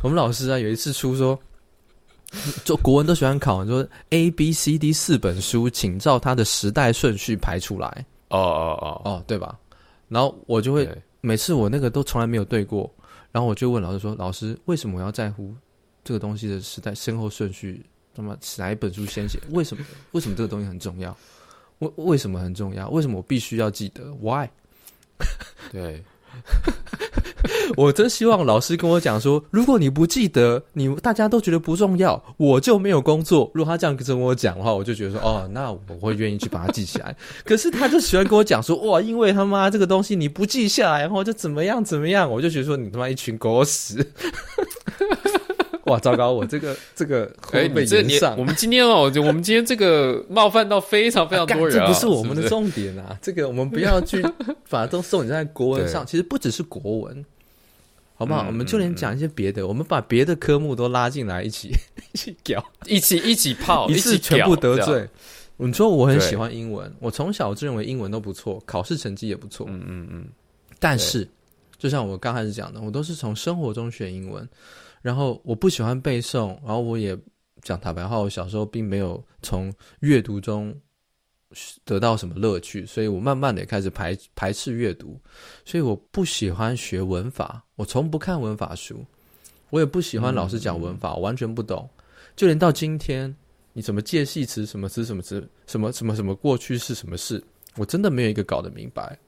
[0.02, 1.38] 我们老师啊，有一次出说，
[2.64, 8.06] 就国文都喜欢考，说 A、B、C、D 四本书，请照它的时代顺序排出来。
[8.28, 9.58] 哦哦哦哦，对吧？
[10.08, 10.88] 然后我就会
[11.20, 12.90] 每次我那个都从来没有对过，
[13.30, 15.54] 然后我就问老师说：“老师，为什么我要在乎
[16.02, 17.84] 这个东西的时代先后顺序？
[18.14, 19.38] 那么哪一本书先写？
[19.50, 19.84] 为什么？
[20.12, 21.14] 为什么这个东西很重要？
[21.80, 22.88] 为为什么很重要？
[22.88, 24.48] 为什么我必须要记得？Why？”
[25.72, 26.02] 对，
[27.76, 33.50] 我真希望老师跟我讲说，如果你不记得，你大家都觉得不重要，我就没有工作。
[33.54, 37.14] 如果他这样跟我讲的话，我就觉得说，哦，那我会愿意去把它记起来。
[37.44, 44.04] 可是他就喜欢跟我讲说，哇，因为他妈这个东西你不记下来，然后就怎么样怎么样，我就觉得说你他妈一群狗屎。
[45.90, 46.30] 哇，糟糕！
[46.30, 48.38] 我这个 这个会被炎上。
[48.38, 53.18] 我们今天哦，我们今天这个冒犯到非常非常多人，这不是我们的重点啊。
[53.20, 54.24] 这个我们不要去
[54.68, 56.06] 把都送你在国文上。
[56.06, 57.24] 其实不只是国文，
[58.14, 58.46] 好不好？
[58.46, 61.74] 我们就连讲一些别的，我们把别的科目都拉进来， 一起
[62.12, 65.08] 一起屌，一起一起泡，一次全部得罪。
[65.56, 69.66] 你说我很喜欢英文，我从小就认为英文都不错，考试成绩也不错。
[69.68, 70.24] 嗯嗯嗯。
[70.78, 71.28] 但是，
[71.76, 74.48] 就像我刚开始讲的，我都是从生活中学英文。
[75.02, 77.18] 然后我不喜欢背诵，然后我也
[77.62, 80.74] 讲坦白话，我小时候并没有从阅读中
[81.84, 85.18] 得到什么乐趣，所以我慢慢的也开始排排斥阅读，
[85.64, 89.02] 所以我不喜欢学文法，我从不看文法书，
[89.70, 91.88] 我也不喜欢老师讲文法，我完全不懂，
[92.36, 93.34] 就连到今天，
[93.72, 97.42] 你怎么介系词，什么词，什么词，什么什么什么过去式，什么事，
[97.76, 99.18] 我真的没有一个搞得明白。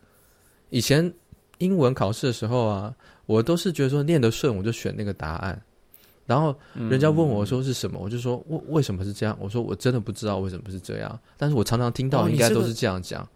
[0.68, 1.12] 以前
[1.58, 2.94] 英文考试的时候啊。
[3.32, 5.60] 我都是觉得说念得顺，我就选那个答案。
[6.26, 9.36] 然后人家问我说是什么，嗯、我就说为为什么是这样？
[9.40, 11.18] 我说我真的不知道为什么是这样。
[11.36, 13.28] 但是我常常听到应该都是这样讲、哦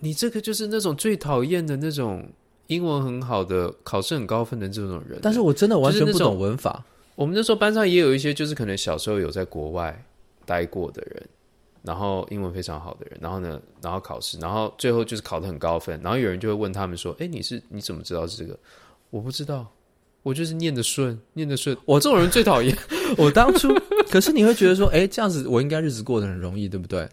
[0.00, 0.30] 你这个。
[0.30, 2.28] 你这个就是那种最讨厌的那种
[2.66, 5.18] 英文很好的、考试很高分的这种人。
[5.22, 6.84] 但是我真的完全不懂文法。
[7.14, 10.04] 我们那时候班上也有一些，就是可能小时候有在国外
[10.44, 11.22] 待过的人。
[11.82, 18.58] 然后英文非常好的人，然后呢，然后考试，然后最后就是考得很高分，然后有人就会问他们说：“哎，你是你怎么知道是这个？”
[19.10, 19.70] 我不知道，
[20.22, 21.76] 我就是念得顺，念得顺。
[21.86, 22.76] 我这种人最讨厌。
[23.16, 23.68] 我当初，
[24.10, 27.08] 可是你会觉得说，哎，这样子我应该日子过得很容易，对不对？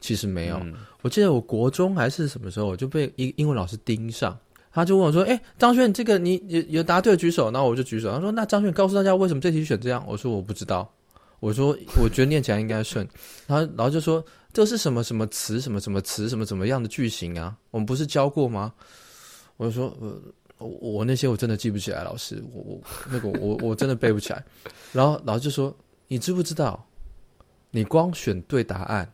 [0.00, 0.56] 其实没有。
[0.58, 4.38] 嗯、我记得我国中还是什么时候，我就被英英文老师盯上，
[4.70, 8.12] 他就问我说：“哎，张轩，这个你有有答对举手。”然后我就举手。
[8.12, 10.88] 他说：“那张轩，告诉大家为什么这题选这样？”我说：“我不知道。”
[11.40, 13.06] 我说：“我觉得念起来应该顺。
[13.48, 15.60] ”然后然后就说：“这是什么什么词？
[15.60, 16.28] 什么什么词？
[16.28, 17.56] 什么怎么样的句型啊？
[17.70, 18.72] 我们不是教过吗？”
[19.56, 20.16] 我就说：“呃。”
[20.64, 24.42] 我我那些我真的记不起来，老师，我我那个我我真的背不起来。
[24.92, 25.74] 然后老师就说
[26.08, 26.82] ：“你知不知道？
[27.70, 29.06] 你光选对答案，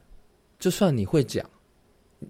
[0.58, 1.44] 就算你会讲。”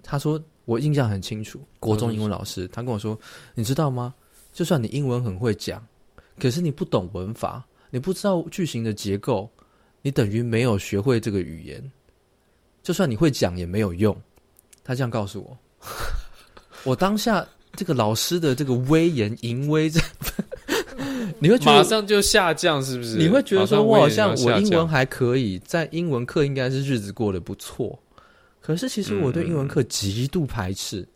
[0.01, 3.17] 他说我印象很清楚，国中英文老师他跟我说
[3.53, 4.13] ：“你知道吗？
[4.51, 5.85] 就算你英文很会讲，
[6.39, 9.47] 可是你不懂文法，你不知道句型的结构，
[10.01, 11.91] 你等于没有学会这个语言。
[12.81, 14.19] 就算你会讲也没有用。”
[14.83, 15.57] 他这样告诉我，
[16.83, 17.47] 我当下。
[17.73, 19.99] 这个老师的这个威严淫威，这
[21.39, 23.17] 你会觉得马上就下降，是不是？
[23.17, 27.97] 你会觉得说，我好像我英文还可以，在英文课应该是日子过得不错。
[28.59, 31.07] 可是其实我对英文课极度排斥，嗯、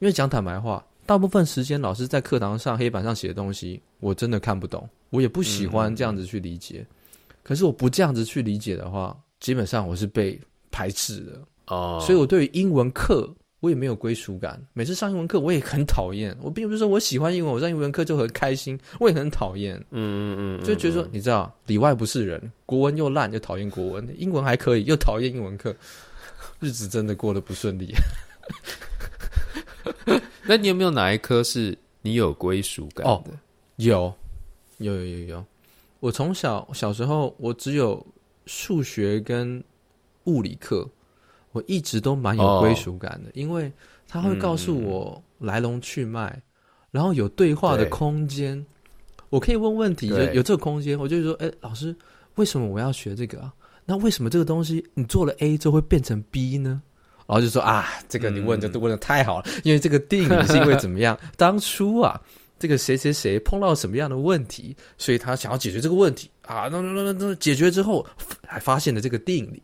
[0.00, 6.86] 因为讲坦白话，大部分时间老师在课堂上黑板上写的东西，我真的看不懂，我也不喜欢这样子去理解。
[6.88, 6.94] 嗯、
[7.42, 10.38] 可是我不这样子去理解的话，基本上我是被
[10.70, 12.00] 排斥的哦。
[12.04, 13.28] 所以我对于英文课。
[13.62, 16.36] 我也没有归属感，每次上英文课我也很讨厌。
[16.42, 18.76] 我并不是说我喜欢英文，我上英文课就很开心。
[18.98, 25.72] 我也很讨厌，嗯嗯嗯，就觉得说，你知道，里外不是人，国文又烂，又讨厌国文；英文还可以，又讨厌英文课，
[26.58, 27.94] 日子真的过得不顺利。
[30.44, 33.12] 那你有没有哪一科是你有归属感的？
[33.12, 33.22] 哦，
[33.76, 34.12] 有，
[34.78, 35.44] 有有有有。
[36.00, 38.04] 我从小小时候，我只有
[38.46, 39.62] 数学跟
[40.24, 40.88] 物理课。
[41.52, 43.70] 我一直都蛮有归属感的，oh, 因为
[44.08, 46.42] 他会告诉我来龙去脉，嗯、
[46.90, 48.64] 然后有对话的空间，
[49.28, 51.94] 我可以问问题，有有这个空间，我就说，哎、欸，老师，
[52.34, 53.52] 为什么我要学这个啊？
[53.84, 56.80] 那为什么这个东西你做了 A 就会变成 B 呢？
[57.26, 61.18] 然后就说啊，这个你问的都问的太好了，嗯、因为这个定理是因为怎么样？
[61.36, 62.20] 当初啊，
[62.58, 68.06] 这个谁谁谁碰到什么样的问题，所以他想要解决这个问题啊，那那那那解决之后
[68.46, 69.62] 还发现了这个定理。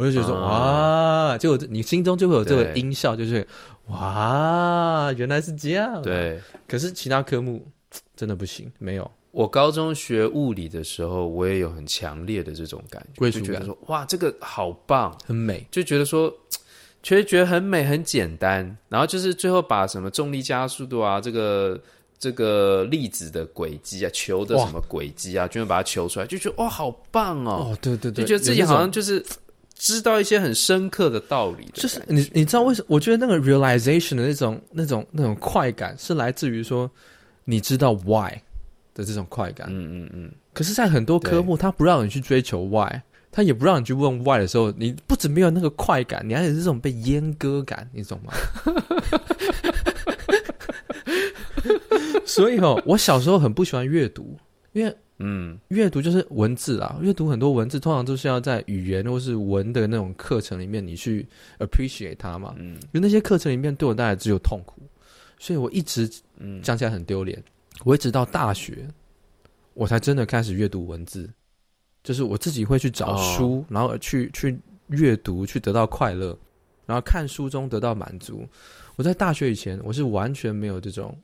[0.00, 3.46] 我就觉得说，哇，就你心中就会有这个音效，就是
[3.88, 6.00] 哇，原来是这样。
[6.00, 7.66] 对，可是其他科目
[8.16, 9.10] 真的不行，没有。
[9.30, 16.34] 我高中学物理的时候，我也有很强烈的这种感觉，就觉得说，哇，这个好棒，很美，就觉得说，
[17.02, 18.74] 其实觉得很美，很简单。
[18.88, 21.78] 然后就是最后把什么重力加速度啊，这个
[22.18, 27.68] 这个粒子的轨迹啊，球的什么轨迹啊，居然把它求出来，就觉得哇，好棒哦！
[27.70, 29.22] 哦，对对对，就觉得自己好像就是。
[29.80, 32.86] 知道一些很深刻的道理的，就是你你知道为什么？
[32.90, 36.88] 我觉得那个 realization 的那种那种那种快感，是来自于说
[37.46, 38.30] 你知道 why
[38.92, 39.68] 的这种快感。
[39.70, 40.30] 嗯嗯嗯。
[40.52, 43.00] 可是，在很多科目，他不让你去追求 why，
[43.32, 48.34] 他也不让你去问 why 的时候，你不止没有那个快感，你还有这种被阉割感，你懂吗？
[52.26, 54.36] 所以哦，我小时候很不喜欢阅读，
[54.72, 61.28] 因为嗯，阅读就是文字啊，阅读很多文字通常都是要在语言或是文的那种课程里面，你去
[61.58, 62.54] appreciate 它嘛。
[62.58, 64.80] 嗯，因为那些课程里面对我带来只有痛苦，
[65.38, 67.42] 所以我一直嗯讲起来很丢脸。
[67.84, 68.88] 我一直到大学，
[69.74, 71.28] 我才真的开始阅读文字，
[72.02, 76.36] 就是我自己会去找书，哦、然后去去阅读，去得到快乐，
[76.86, 78.46] 然后看书中得到满足。
[78.96, 81.14] 我在大学以前，我是完全没有这种。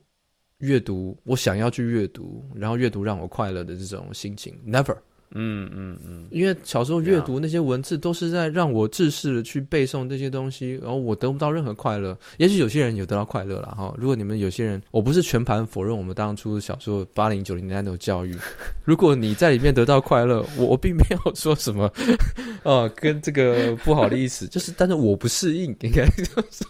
[0.59, 4.95] 阅读，我想要去阅读，然后阅读让我快乐的这种心情，never，
[5.31, 12.17] 嗯嗯嗯，因为小时候阅读那些文字都是在让我自私的去背诵这些东西，然后我得不到任何快乐。
[12.37, 13.93] 也许有些人有得到快乐了哈。
[13.99, 18.35] 如果你们有些人，我不是全盘否认我们当初小时候八零九零年代那种教育，
[18.83, 21.91] 如果你在里面得到快乐，我我并没有说什么，
[22.63, 26.65] 呃，跟这个不好的意思，就是但是我不适应，应该这么说。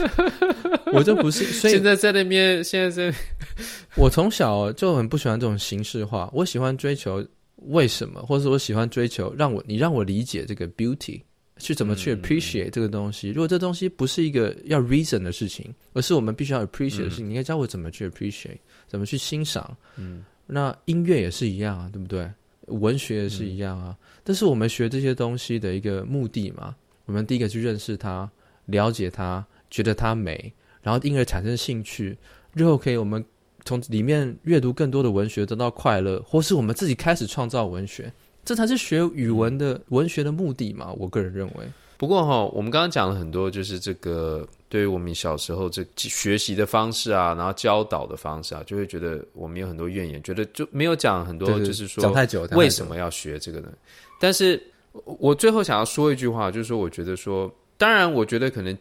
[0.92, 3.18] 我就不是，所以现在在那边，现在在，
[3.96, 7.24] 我从小就很不喜欢这种形式化，我喜欢追求
[7.56, 11.20] 为什么，或者我喜欢追求让我你让我理解这个 beauty，
[11.58, 13.30] 去怎么去 appreciate 这个东西。
[13.30, 19.76] 如果这东西不是一个要 reason 的事情，而是我们必须要 appreciate 的事情，你应该教我怎么去 appreciate，怎么去欣赏。
[19.96, 22.28] 嗯，那音乐也是一样啊，对不对？
[22.66, 23.96] 文学也是一样啊。
[24.24, 26.74] 但是我们学这些东西的一个目的嘛。
[27.04, 28.30] 我们第一个去认识它，
[28.66, 29.44] 了解它。
[29.72, 32.16] 觉得它美，然后因而产生兴趣，
[32.52, 33.24] 日后可以我们
[33.64, 38.12] 从里面阅读更多的文学，得到快乐，或是我们自己开始创造文学，
[38.44, 40.92] 这才是学语文的文学的目的嘛？
[40.98, 41.64] 我个人认为。
[41.96, 53.72] 不过哈，我们刚刚讲了很多，就是这个对于我们小时候这学习的方式啊，然后教导的方式啊，就会觉得我们有很多怨言，觉得就没有讲很多，就是说讲太久，为什么要学这个呢？
[54.20, 58.76] 但是我最后想要说一句话，就是说，我觉得说，当然，我觉得可能。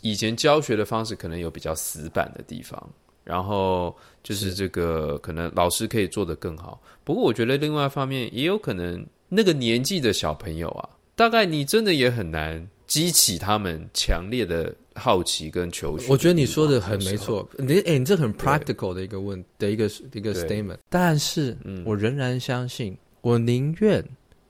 [0.00, 2.90] 以前教学的方式可能有比较死板的地方，
[3.22, 6.80] 然后就是这个可能老师可以做得更好。
[7.04, 16.06] 不过我觉得另外一方面也有可能，那个年纪的小朋友啊，大概你真的也很难激起他们强烈的好奇跟求学。
[16.10, 20.78] 我觉得你说的很没错，你哎，你这很 practical 的一个问的一个一个 statement。
[20.88, 24.04] 但是，我仍然相信，我宁愿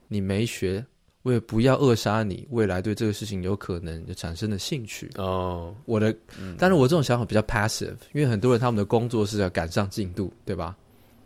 [0.07, 0.85] 你没学。
[1.25, 10.77] 为了不要扼杀你未来对这个事情有可能就产生的兴趣哦，我的，嗯、但是我这种想法比较 passive，因为很多人他们的工作是要赶上进度，对吧？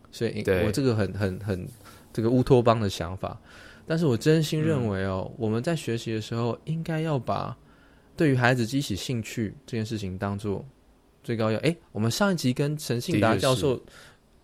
[0.10, 1.68] 所以我这个很很很
[2.14, 3.38] 这个乌托邦的想法，
[3.86, 7.54] 但是我真心认为哦，嗯、我们在学习的时候应该要把
[8.16, 10.66] 对于孩子激起兴趣这件事情当做
[11.26, 11.60] 最高要。
[11.60, 13.78] 哎，我们上一集跟陈信达教授。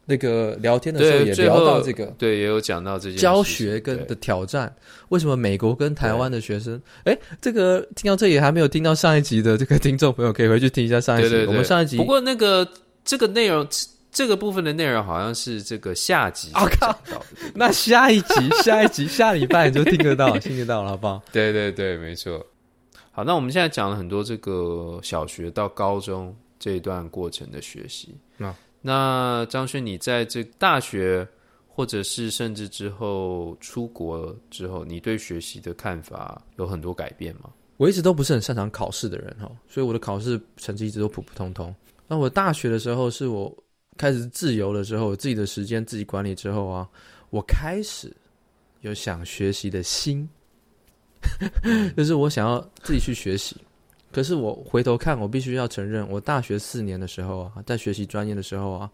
[0.06, 4.74] 那个聊天的时候也聊到这个，对，也有讲到这些教学跟的挑战。
[5.10, 6.80] 为什么美国跟台湾的学生？
[7.06, 11.30] 哎，这个听到这里还没有听到上一集的这个听众朋友，可以回去听一下上一集。
[11.30, 11.98] 对对对，我们上一集。
[11.98, 12.68] 不过那个
[13.04, 13.68] 这个内容，
[14.12, 16.52] 这个部分的内容好像是这个下集。
[16.54, 16.96] 我靠，
[17.56, 21.24] 那下一集、下一集、下礼拜你就听得到，听得到了，好不好？
[21.34, 22.46] 对对对，没错。
[23.12, 28.16] 好，那我们现在讲了很多这个小学到高中这一段过程的学习。
[28.38, 28.54] 那。
[28.88, 31.28] 那张轩，你在这大学，
[31.68, 37.50] 或者是甚至之后出国之后，你对学习的看法有很多改变吗？
[37.78, 41.74] 我一直都不是很擅长考试的人哈，所以我的考试成绩一直都普普通通。
[42.08, 43.52] 那我大学的时候，是我
[43.98, 46.88] 开始自由的时候，自己的时间自己管理之后啊，
[47.32, 48.16] 我开始
[48.82, 50.30] 有想学习的心，
[51.98, 53.58] 就是我想要自己去学习。
[54.16, 58.90] 可是我回头看，我必须要承认，我大学四年的时候啊，在学习专业的时候啊，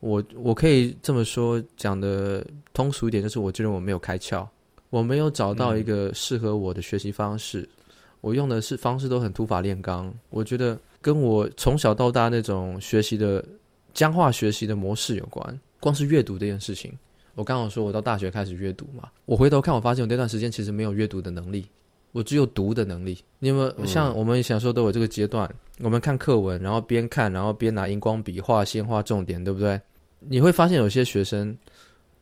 [0.00, 4.48] 我我可以这么说，讲的通俗一点，就是我觉得我没有开窍，
[4.88, 13.44] 我没有找到一个适合我的学习方式，嗯、我用的是方式都很土法炼钢，我觉得跟我从小到大那种学习的
[13.92, 15.60] 僵化学习的模式有关。
[15.78, 16.90] 光是阅读这件事情，
[17.34, 21.66] 我刚好说我到大学开始阅读嘛，我回头看，我发现我那段时间其实没有阅读的能力。
[22.14, 23.18] 我只有读的能力。
[23.40, 25.46] 你有没有像我们小时候都有这个阶段？
[25.78, 29.78] 嗯、我们看课文，然后边看，然后边拿荧光笔画线、画重点，对不对？
[30.20, 31.54] 你会发现有些学生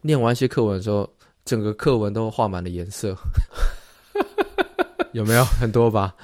[0.00, 1.08] 念完一些课文的时候，
[1.44, 3.14] 整个课文都画满了颜色，
[5.12, 6.14] 有没有很多吧？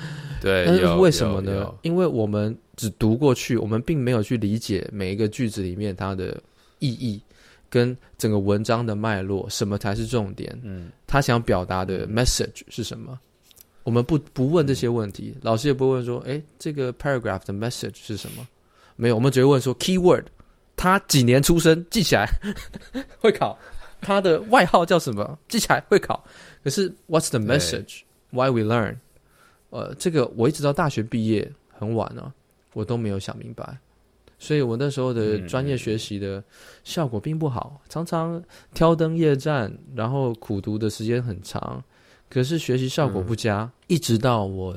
[0.41, 1.71] 对，但是为什么呢？
[1.83, 6.41] 因为我们只读过去，我们并没有去理解每一个句子里面它的
[6.79, 7.21] 意义
[7.69, 10.59] 跟整个文章的脉络，什么才是重点？
[10.65, 13.21] 嗯，他想表达的 message 是什么？
[13.89, 18.47] 我们不不问这些问题，老师也不会问说，诶，这个 paragraph 的 message 是什么？
[18.97, 20.25] 没有，我们只会问说 keyword，
[20.77, 22.29] 他几年出生，记起来
[23.19, 23.59] 会考。
[24.03, 25.39] 他的外号叫什么？
[25.49, 26.23] 记起来会考。
[26.63, 28.97] 可是 what's the message？Why we learn？
[29.71, 32.35] 呃，这个我一直到大学毕业很晚了，
[32.75, 33.79] 我都没有想明白。
[34.39, 36.45] 所以我那时候的专业学习的
[36.85, 41.83] 效果并不好，常常挑灯夜战，然后苦读的时间很长，
[42.29, 43.61] 可是学习效果不佳。
[43.61, 44.77] 嗯、一直到我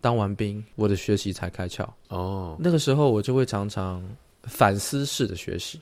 [0.00, 1.86] 当完兵，我的学习才开窍。
[2.08, 4.02] 哦，那个时候我就会常常
[4.44, 5.80] 反思式的学习。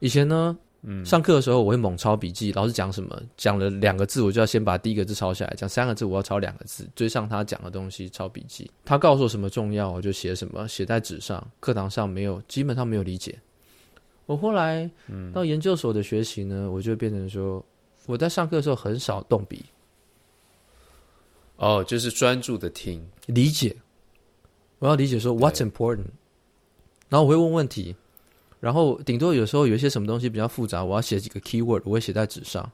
[0.00, 8.70] 以前呢，嗯，上课的时候我会猛抄笔记，老师讲什么，讲了两个字，我就要先把第一个字抄下来；讲三个字，我要抄两个字，追上他讲的东西，抄笔记。
[8.84, 11.44] 他告诉我什么重要，我就写什么，写在纸上。
[11.58, 13.38] 课堂上没有，基本上没有理解。
[14.26, 14.88] 我后来
[15.32, 17.64] 到研究所的学习呢，我就变成说，
[18.06, 19.64] 我在上课的时候很少动笔。
[21.58, 23.76] 哦，就是专注的听理解，
[24.78, 26.06] 我要理解说 What's important，
[27.08, 27.96] 然后我会问问题，
[28.60, 32.70] 然后顶多有时候有一些什么东西比较复杂，我要写几个 keyword，我会写在纸上。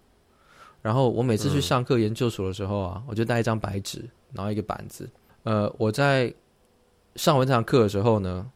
[0.82, 4.04] 然后我每次去上课研究所的时候啊，嗯、我就带一张白纸，
[4.34, 5.08] 然后一个板子。
[5.44, 6.32] 呃，我在
[7.16, 8.50] 上完这堂课的时候呢，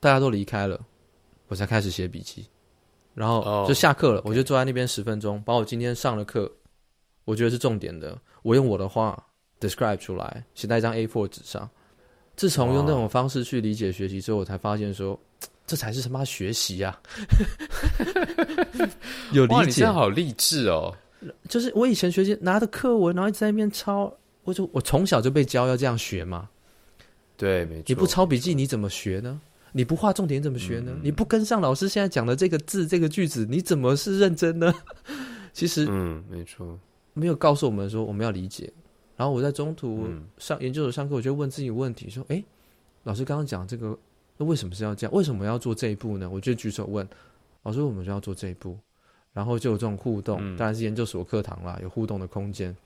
[0.00, 0.80] 大家都离开了，
[1.48, 2.46] 我才开始写笔记。
[3.12, 6.50] 然后就下课了，oh, 我就坐在那边十分钟，把我今天上的课，
[7.26, 9.22] 我觉得是重点的，我用我的话。
[9.60, 11.68] Describe 出来，写在一张 A4 纸上。
[12.36, 15.18] 自从用那种方式去理解学习之后，我才发现说，
[15.66, 17.00] 这才是他妈学习呀、啊！
[19.32, 20.94] 有理解，你这样好励志哦。
[21.48, 24.12] 就是我以前学习拿着课文，然后一直在那边抄。
[24.44, 26.48] 我就我从小就被教要这样学嘛。
[27.36, 27.84] 对，没错。
[27.86, 29.40] 你不抄笔记，你怎么学呢？
[29.72, 30.92] 你不画重点，怎么学呢？
[30.94, 34.72] 嗯、你不跟上老师现在讲的这个字、这个句子，你怎么是认真呢？
[35.52, 36.78] 其实，嗯，没错，
[37.14, 38.72] 没有告诉我们说我们要理解。
[39.16, 40.06] 然后我在中途
[40.36, 42.44] 上研究所上课，我就问自己问题：说，哎，
[43.04, 43.98] 老师刚刚讲这个，
[44.36, 45.14] 那为什么是要这样？
[45.14, 46.28] 为什么要做这一步呢？
[46.28, 47.08] 我就举手问
[47.62, 48.78] 老师：我们就要做这一步，
[49.32, 50.38] 然后就有这种互动。
[50.58, 52.76] 当然是研究所课堂啦，有互动的空间。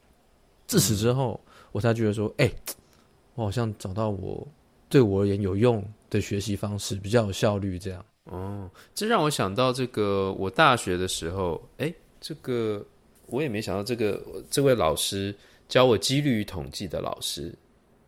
[0.69, 1.41] 自此之后，
[1.73, 2.49] 我才觉得说，哎，
[3.35, 4.47] 我好像找到我
[4.89, 7.77] 对我而言有用的学习方式，比较有效率。
[7.77, 12.87] 这样哦，这让我想到这个，我大学的时候，哎，这个
[13.27, 15.35] 我也没想到，这个这位老师。
[15.71, 17.55] 教我几率与统计的老师，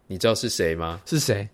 [0.07, 1.01] 你知道是谁吗？
[1.07, 1.49] 是谁？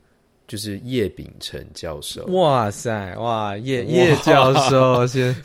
[0.49, 2.25] 就是叶秉成教授。
[2.29, 5.37] 哇塞，哇叶叶教授 先，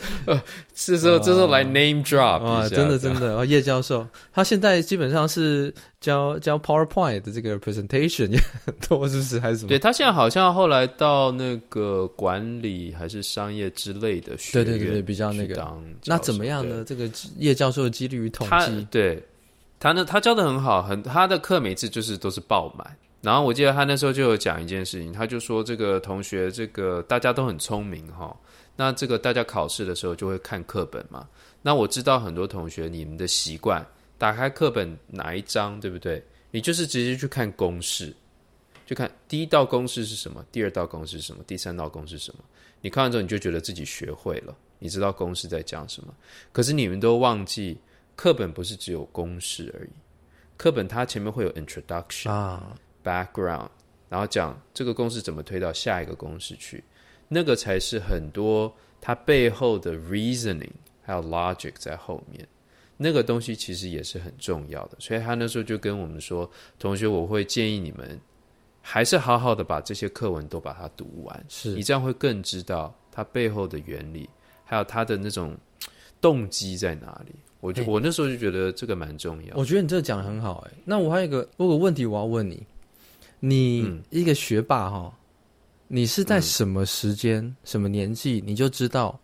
[0.73, 9.37] 这时候这时候来 name drop 哇，真的真的哦，叶教授，他现在基本上是教教 PowerPoint 的这个 presentation 也 很多，是不是？
[9.41, 9.67] 还是什么？
[9.67, 15.61] 对，他现在好像后来到那个管理还是商业之类的学院，对对对，比较那个。
[16.05, 16.81] 那怎么样呢？
[16.87, 19.21] 这个叶教授的几率与统计，对。
[19.83, 22.97] 他呢，他教的很好，很他的课每次就是都是爆满。
[23.19, 28.33] 然后我记得他那时候就有讲一件事情，他就说这个同学，这个大家都很聪明哈。
[28.77, 31.27] 那这个大家考试的时候就会看课本嘛。
[31.61, 33.85] 那我知道很多同学你们的习惯，
[34.17, 36.23] 打开课本哪一章，对不对？
[36.49, 38.15] 你就是直接去看公式，
[38.85, 42.39] 就看第一道公式是什么，第二道公式是什么，第三道公式是什么。
[42.79, 46.13] 你看完之后你就觉得自己学会了，你知道公式在讲什么。
[46.53, 47.77] 可是你们都忘记。
[48.15, 49.89] 课本不是只有公式而已，
[50.55, 53.69] 课本它前面会有 introduction 啊，background，
[54.09, 56.83] 然后讲这个公式怎么推到下一个公式去，
[57.27, 62.47] 那个才是很多它背后的 reasoning 还有 logic 在后面，
[62.97, 64.97] 那个东西其实也是很重要的。
[64.99, 66.49] 所以他那时候就跟我们说，
[66.79, 68.19] 同学，我会建议你们
[68.81, 71.71] 还是好好的把这些课文都把它读完，是。
[71.71, 74.29] 你这样会更知道它背后的原理，
[74.63, 75.57] 还有它的那种
[76.21, 77.33] 动机在哪里。
[77.63, 79.55] 我就我那时候就觉得这个蛮重要。
[79.55, 82.61] 我觉得你这个讲的很好，哎，那我还有一个，我有个问题我要问你，
[83.39, 85.15] 你一个学霸哈，嗯、
[85.87, 89.17] 你是在什么时间、嗯、什么年纪你就知道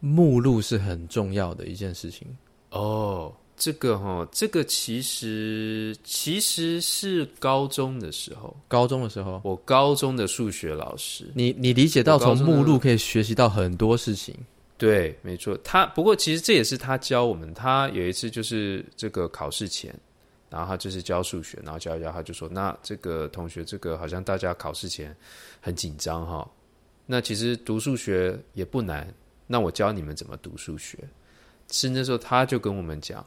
[0.00, 2.26] 目录是很重要的一件事情？
[2.70, 14.34] 哦，这个哈，这个其实其实是高中的时候，高中的时候，我高中的数学老师，你你理解到从目录可以学习到很多事情。
[14.82, 15.56] 对，没错。
[15.62, 17.54] 他不过其实这也是他教我们。
[17.54, 19.94] 他有一次就是这个考试前，
[20.50, 25.16] 然后他就是教数学，然后教一教，他就说：“那这个同学，这个好像大家考试前
[25.60, 26.50] 很紧张哈。
[27.06, 29.06] 那其实读数学也不难。
[29.46, 30.98] 那我教你们怎么读数学。
[31.70, 33.24] 是那时候他就跟我们讲，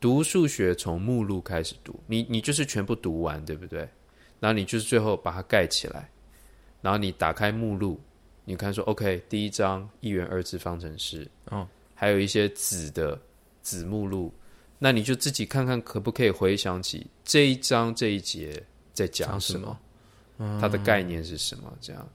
[0.00, 1.94] 读数学从目录开始读。
[2.08, 3.88] 你你就是全部读完，对不对？
[4.40, 6.10] 然后你就是最后把它盖起来，
[6.82, 8.00] 然后你打开目录。”
[8.46, 13.18] 你看说，OK，第一章一元二次方程式，嗯，还有一些子的
[13.62, 14.30] 子目录，
[14.78, 19.78] 那你就自己看看可不可以回想起这一章这一节在讲什么，
[20.36, 21.72] 什么嗯、它的概念是什么？
[21.80, 22.06] 这样，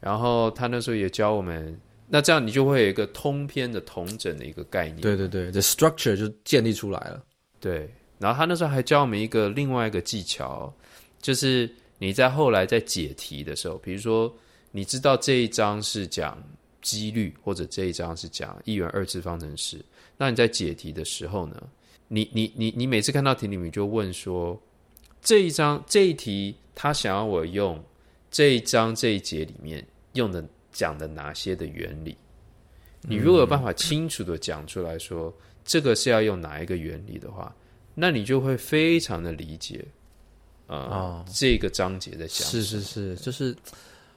[0.00, 5.02] 然后他那时候也教我们，那这样你就会有一个通篇的同整的一个概念。
[5.02, 7.22] 对对对，the structure 就建立出来了。
[7.60, 10.72] 对，然后他那时候还教我们一个另外一个技巧，
[11.20, 14.34] 就是你在后来在解题的时候，比如说。
[14.70, 16.42] 你知道这一章是讲
[16.82, 19.84] 几率，或者这一章是讲一元二次方程式，
[20.16, 21.60] 那你在解题的时候呢，
[22.06, 24.60] 你你你你每次看到题里面就问说，
[25.22, 27.82] 这一章这一题他想要我用
[28.30, 32.16] 这一章这一节里面用的讲的哪些的原理？
[33.02, 35.32] 你如果有办法清楚的讲出来说，
[35.64, 37.54] 这个是要用哪一个原理的话，
[37.94, 39.84] 那你就会非常的理解，
[40.66, 43.56] 呃，哦、这个章节的讲是是是，就是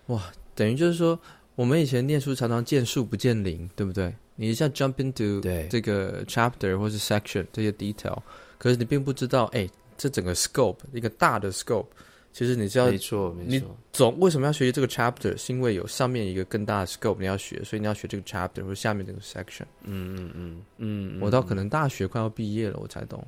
[0.08, 0.32] 哇，
[0.62, 1.20] 等于就是说，
[1.55, 4.14] 我们以前念书常常见树不见林，对不对？
[4.36, 8.20] 你一下 jump into 对这个 chapter 或是 section 这些 detail，
[8.59, 11.88] 可是你并不知道，哎，这整个 scope 一个大的 scope。
[12.32, 13.68] 其实你知道，没错，没错。
[13.68, 15.36] 你总为什么要学习这个 chapter？
[15.36, 19.66] 是因为有上面一个更大的 scope 你要学，所以你要学这个 chapter 或者下面这个 section。
[19.82, 21.20] 嗯嗯嗯嗯。
[21.20, 23.26] 我到可能大学快要毕业了，我才懂。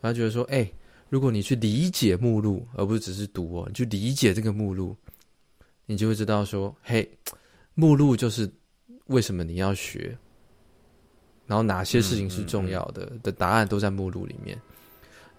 [0.00, 0.74] 我才觉得说，哎、欸，
[1.10, 4.96] 如果你去理解目录，而不是只是读哦，你去理解这个目录，
[5.90, 7.10] 你就会知道说，嘿，
[7.74, 8.48] 目录就是
[9.06, 10.16] 为什么你要学，
[11.48, 14.56] 然后哪些事情是重要的、嗯嗯嗯、的答案都在目录里面。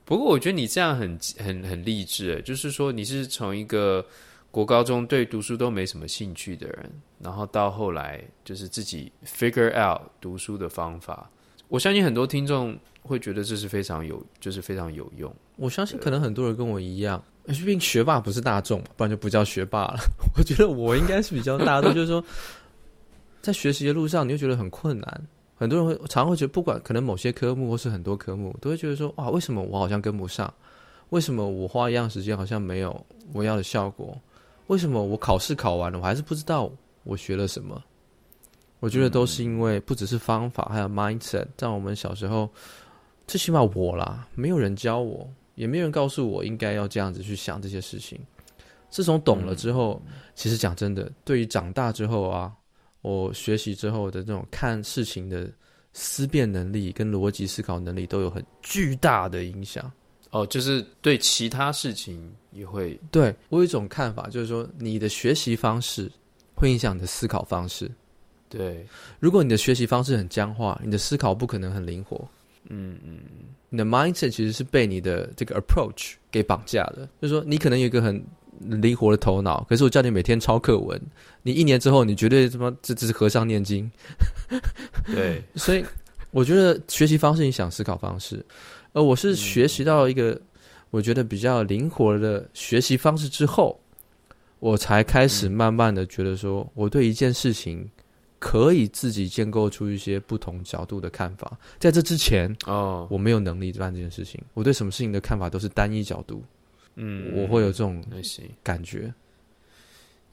[0.03, 4.05] 不过我觉得你这样很很很励志诶，就是说你是从一个
[4.51, 11.31] 国高中对读书都没什么兴趣的人，然后到后来就是自己 figure out 读书的方法。
[11.69, 15.33] 我相信很多听众会觉得这是非常有，就是非常有用。
[15.61, 19.99] 我相信可能很多人跟我一样，毕竟学霸不是大众，不然就不叫学霸了。
[20.35, 22.23] 我觉得我应该是比较大众，就是说
[23.43, 25.21] 在学习的路上，你会觉得很困难。
[25.55, 30.51] 很多人会常会觉得，不管可能某些科目或是很多科目，都会觉得说：哇，为什么我好像跟不上？
[31.09, 34.19] 为什么我花一样时间好像没有我要的效果？
[34.65, 36.71] 为什么我考试考完了，我还是不知道
[37.03, 37.79] 我学了什么？
[38.79, 41.45] 我觉得都是因为不只是方法，还有 mindset。
[41.55, 42.49] 在我们小时候，
[43.27, 45.29] 最起码我啦，没有人教我，
[45.61, 48.19] 也没有人告诉我应该要这样子去想这些事情。
[48.89, 50.01] 自从懂了之后，
[50.33, 52.51] 其实讲真的，对于长大之后啊。
[53.03, 55.49] 我学习之后的这种看事情的
[55.91, 59.91] 思辨能力跟逻辑思考能力都有很巨大的影响。
[60.29, 62.99] 哦，就是对其他事情也会。
[63.09, 66.11] 对，我有一种看法，就是说你的学习方式
[66.53, 67.89] 会影响你的思考方式。
[68.49, 68.85] 对，
[69.19, 72.23] 如果你的学习方式很僵化，你的思考不可能很灵活。
[72.69, 73.19] 嗯嗯，
[73.69, 77.07] 你的 mindset 其实是被你的这个 approach 给绑架的。
[77.21, 78.23] 就是说，你可能有一个很。
[78.63, 81.01] 灵活的头脑，可是我叫你每天抄课文，
[81.41, 83.89] 你一年之后，你绝对他妈这只是和尚念经。
[85.07, 85.83] 对， 所以
[86.29, 88.45] 我觉得学习方式影响思考方式，
[88.93, 90.39] 而我是学习到一个
[90.91, 93.79] 我觉得比较灵活的学习方式之后，
[94.59, 97.89] 我才开始慢慢的觉得说，我对一件事情
[98.41, 101.55] 可以自己建构出一些不同角度的看法。
[101.77, 106.43] 在这之前，哦，我没有能力办这件事情，我对什么事情的看法都是单一角度。
[106.95, 108.03] 嗯，我会有这种
[108.63, 109.13] 感觉。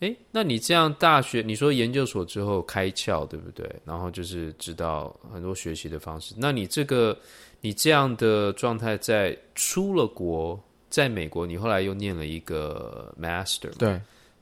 [0.01, 3.69] 哎，那你这样大学，你说研究所之后开窍，对不对？
[3.85, 6.35] 然后就是知道很多学习的方式。
[6.39, 7.15] 那你这个，
[7.61, 14.01] 你这样的状态，在出了国，在美国，你后来又念了一个 master，对，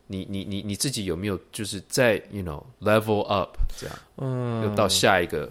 [0.08, 3.98] 你你你你自己有没有就是在 you know level up 这样？
[4.16, 5.50] 嗯，又到下一个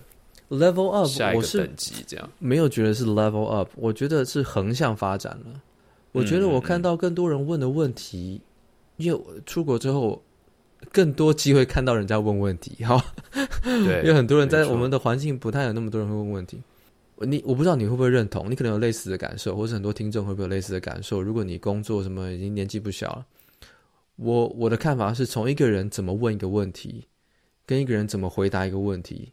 [0.49, 2.29] level up，下一个等级这样？
[2.39, 5.61] 没有觉得是 level up，我觉得是横向发展了。
[6.11, 8.39] 我觉得我看到更多人问的问题，
[8.95, 10.23] 因为出国之后，
[10.91, 13.03] 更多机会看到人家问问题，哈，
[13.61, 16.61] 对，因为很多人在我们的环境不太有那么多人会问问题。
[17.19, 21.21] 你我不知道你会不会认同，你可能有类似的感受，或是很多听众会不会有类似的感受？
[21.21, 23.25] 如果你工作什么已经年纪不小了，
[24.15, 27.05] 我我的看法是从一个人怎么问一个问题，
[27.65, 29.31] 跟一个人怎么回答一个问题，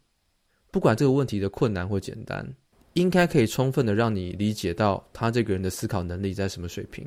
[0.71, 2.47] 不管这个问题的困难或简单。
[2.95, 7.03] 应该可以充分的让你理解到他这个人的思考能力在什么水平。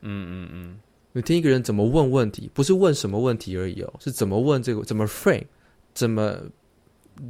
[0.00, 0.80] 嗯嗯嗯，
[1.12, 5.44] 你听一个人怎么问问题，不是问什么问题而已哦，是怎么问这个，怎么 frame，
[5.94, 6.36] 怎么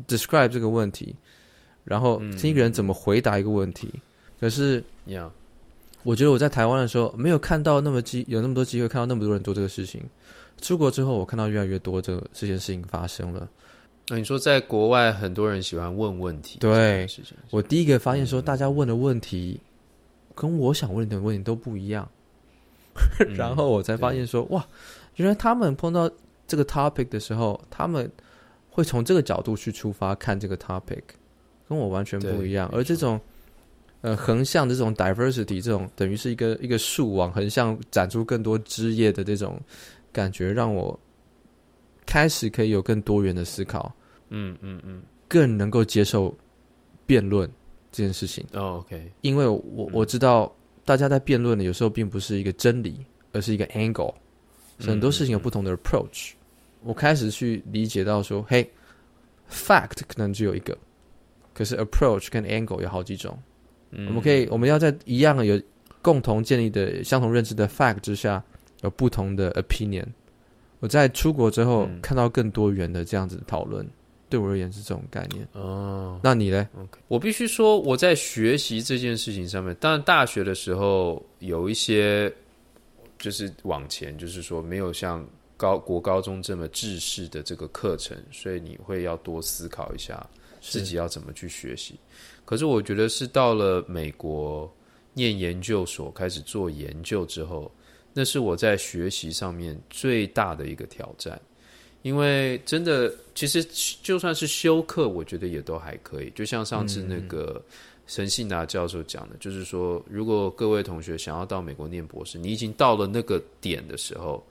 [0.09, 1.15] describe 这个问题，
[1.85, 3.91] 然后听一个人怎么回答一个问题。
[3.93, 4.01] 嗯、
[4.41, 5.31] 可是，呀，
[6.03, 10.03] 我觉得我在台湾的时候没有看到那么机有那么多机会看到那么多人做这个事情。
[10.61, 13.49] 出国之后，我看到越来越多这这件事情发生了。
[14.09, 17.07] 那你说，在国外很多人喜欢问问题，对，
[17.51, 19.59] 我第一个发现说，大家问的问题
[20.35, 22.07] 跟我想问的问题都不一样，
[23.37, 24.67] 然后我才发现说，哇，
[25.17, 26.11] 原来他们碰到
[26.47, 28.11] 这个 topic 的时候，他们
[28.69, 31.03] 会从这个角度去出发看这个 topic，
[31.69, 32.69] 跟我完全不一样。
[32.73, 33.19] 而这种
[34.03, 39.61] 呃横向的这种 diversity，这种等于是一个一个树往横向展出更多枝叶的这种
[40.13, 40.99] 感觉，让我
[42.07, 43.95] 开始可以有更多元的思考。
[44.31, 46.33] 嗯嗯嗯，更能够接受
[47.05, 47.51] 辩论
[47.91, 48.47] 这件事情。
[48.53, 54.15] 哦，OK，因为我我知道大家在辩论的有时候并不是一个真理，而是一个 angle，
[54.79, 56.33] 很多事情有不同的 approach。
[56.83, 58.71] 我开始去理解到说，嘿
[59.51, 60.79] ，fact 可能只有一个，
[61.53, 63.37] 可是 approach 跟 angle 有好几种。
[63.91, 65.61] 嗯，我们可以，我们要在一样有
[66.03, 68.43] 共同建立的相同认知的 fact 之下，
[68.83, 70.07] 有不同的 opinion。
[70.79, 73.87] 我在出国之后、嗯、看到更多元的这样子的讨论，
[74.31, 75.47] 对我而言是这种概念。
[75.53, 76.67] 哦，那你呢
[77.09, 82.33] 我必须说我在学习这件事情上面，当然大学的时候有一些
[83.19, 85.23] 就是往前，就是说没有像
[85.59, 90.27] 高国高中这么制式的这个课程，所以你会要多思考一下
[90.63, 91.95] 自己要怎么去学习。
[92.51, 94.69] 可是我觉得是到了美国
[95.15, 97.71] 念研究所开始做研究之后。
[98.13, 101.41] 那是我在学习上面最大的一个挑战，
[102.03, 103.65] 因为真的，其实
[104.03, 106.29] 就算是修课，我觉得也都还可以。
[106.31, 107.65] 就像上次那个
[108.09, 114.45] 陈信达教授讲的，嗯、就是说，如果各位同学想要到美国念博士，你已经到了那个点的时候，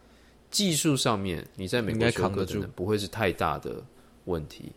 [0.49, 3.83] 技术上面你在美国修课可能不会是太大的
[4.23, 4.71] 问题。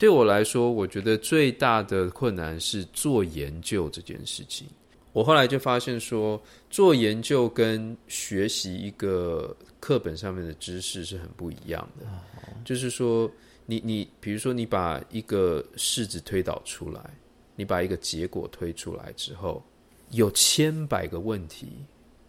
[0.00, 4.66] 对我来说，我觉得最大的困难是做研究这件事情。
[5.12, 6.40] 我后来就发现说，
[6.70, 12.06] 做研究跟学习一个课本上面的知识是很不一样的。
[12.64, 13.30] 就是说，
[13.66, 17.02] 你你比如说，你把一个式子推导出来，
[17.54, 19.62] 你把一个结果推出来之后，
[20.12, 21.66] 有千百个问题，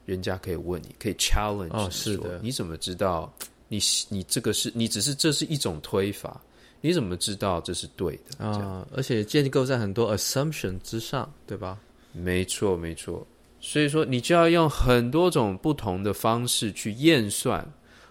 [0.05, 1.71] 人家可以问你，可以 challenge 你。
[1.71, 3.33] 哦，是的，你怎么知道
[3.69, 6.41] 你你这个是你只是这是一种推法？
[6.81, 8.85] 你怎么知道这是对的啊？
[8.93, 11.79] 而且建构在很多 assumption 之上，对吧？
[12.11, 13.25] 没错，没错。
[13.59, 17.65] 所以说，你就要用很多种不同的方式去验算，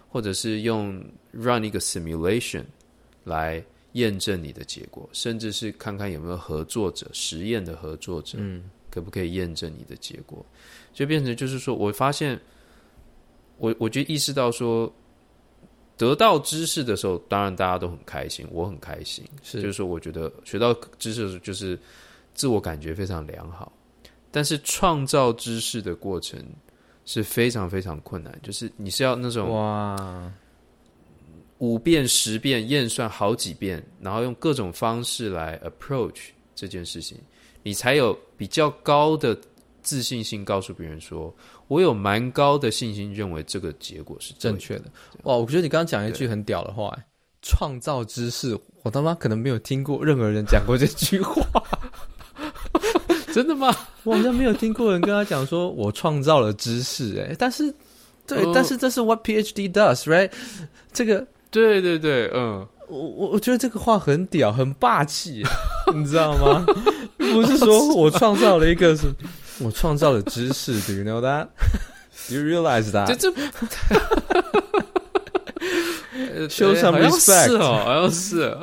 [0.07, 2.63] 或者是用 run 一个 simulation
[3.25, 3.61] 来
[3.91, 10.45] 验证你的结果，甚至是看看有没有合作者、实验的合作者，嗯，可不可以验证你的结果？
[10.93, 12.39] 就变成就是说，我发现，
[13.57, 14.91] 我我就意识到说，
[16.01, 21.77] 得到知识的时候，当然大家都很开心，我很开心，是，就是说，我觉得学到知识的时候，就是
[22.33, 23.71] 自我感觉非常良好。
[24.31, 26.43] 但是创造知识的过程
[27.05, 30.33] 是非常非常困难，就是你是要那种哇
[31.59, 37.15] 五遍十遍验算好几遍，然后用各种方式来 approach 这件事情，
[37.61, 39.39] 你才有比较高的
[39.83, 41.31] 自信心，告诉别人说，
[41.71, 44.83] 我有蛮高的信心认为这个结果是正确的。
[45.23, 46.93] 哇，我觉得你刚刚讲一句很屌的话，
[47.41, 51.41] 创造知识，我他妈可能没有听过任何人讲过这句话。
[53.33, 53.73] 真的吗？
[54.03, 57.73] 我好像没有听过人跟他讲说，我创造了知识，哎，但是，
[58.27, 60.29] 对，但是这是 what PhD does，right？
[60.91, 65.41] 这个，对对对，嗯，我我我觉得这个话很屌，很霸气，
[65.95, 66.65] 你知道吗？
[67.15, 69.07] 不是说我创造了一个，是，
[69.63, 73.07] 我创造了知识，Do you know that？Do you realize that？
[73.07, 73.31] 这这，
[76.49, 78.55] show some respect，是哦，好像是，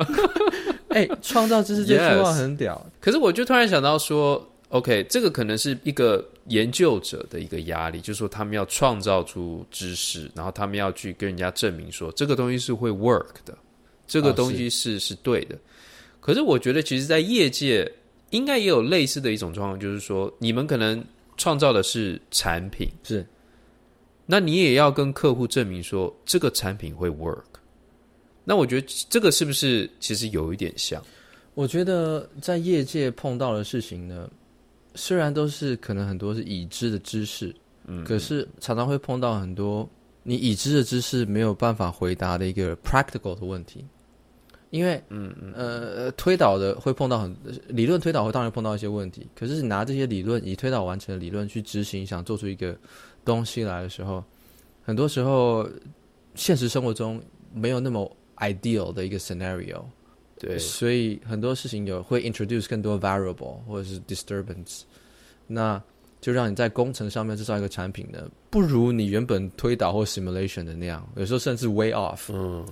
[0.89, 4.45] 哎，创造知识这句话很屌，可是我就突然想到说。
[4.69, 13.57] OK，这个可能是一个研究者的一个压力，就是说他们要创造出知识，然后他们要去跟人家证明说这个东西是会 work 的，
[14.05, 15.57] 这个东西是，是对的。
[16.19, 17.91] 可是我觉得，其实，在业界
[18.31, 21.03] 应该也有类似的一种状况，就是说你们可能
[21.37, 23.25] 创造的是产品，是，
[24.25, 27.43] 那你也要跟客户证明说这个产品会 work。
[28.43, 31.03] 那我觉得这个是不是其实有一点像？
[31.55, 34.29] 我觉得在业界碰到的事情呢，
[34.95, 37.53] 虽然都是可能很多是已知的知识，
[37.85, 39.87] 嗯，可是常常会碰到很多
[40.23, 43.85] 你已知的知识没有办法回答的一个 practical 的问题，
[44.71, 47.35] 因为，嗯嗯呃，推导的会碰到很
[47.67, 52.77] 理论推导会当然碰到一些问题，可是你拿这些理论以推导完成的理论去执行，想做出一个
[53.25, 54.23] 东西来的时候，
[54.83, 55.67] 很多时候
[56.35, 57.21] 现实生活中
[57.53, 59.81] 没有那么 ideal 的一个 scenario。
[60.37, 64.83] 对，所以很多事情有会 introduce 更多 variable 或者是 disturbance，
[65.47, 65.81] 那
[66.21, 72.27] 就让你在工程上面制造一个产品呢，不如你原本推导或 simulation 的那样，有时候甚至 way off。
[72.29, 72.65] 嗯，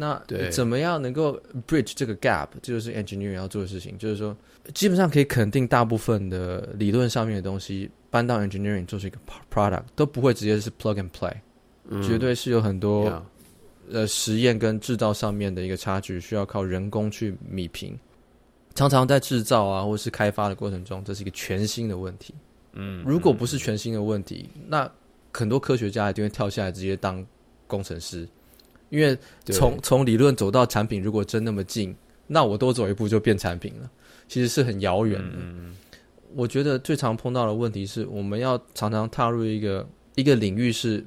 [0.00, 2.46] 那怎么样能够 bridge 这个 gap？
[2.62, 4.34] 这就是 engineering 要做的事情，就是说
[4.72, 9.18] 基本上可以肯定大部分的理论上面的东西搬到 engineering 做出一个
[9.52, 11.34] product 都不会直接是 plug and play，
[11.88, 13.22] 嗯，绝对是有很多。
[13.90, 17.98] 呃，实验跟制造上面的一个差距，需要靠人工去弥平。
[18.74, 22.34] 常常在制造啊，或是开发的过程中，这是一个全新的问题。
[22.74, 24.86] 嗯，如果不是全新的问题，那
[25.32, 27.26] 很多科学家一定会跳下来直接当
[27.66, 28.28] 工程师，
[28.90, 29.16] 因为
[29.46, 31.94] 从从理论走到产品，如果真那么近，
[32.26, 33.90] 那我多走一步就变产品了，
[34.28, 35.36] 其实是很遥远的。
[35.36, 35.76] 嗯，
[36.34, 41.04] 我觉得最常碰到的问题是，我们要常常踏入一个一个领域是。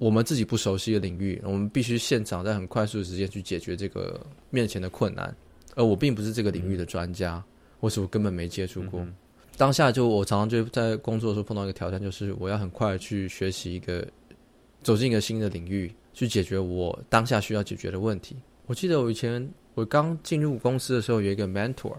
[0.00, 5.36] 我们自己不熟悉的领域，我们必须现场在很快速的时间去解决这个面前的困难。
[5.74, 7.42] 而我并不是这个领域的专家，嗯、
[7.80, 9.00] 或是我根本没接触过。
[9.00, 9.12] 嗯、
[9.56, 14.06] 当下就我常常就在工作的时候碰到一个挑战，就是我要很快的去学习一个，
[14.84, 18.34] 走进一个新的领域，去解决我当下需要解决的问题。
[18.66, 21.94] 我记得我以前我刚进入公司的时候，有一个 mentor，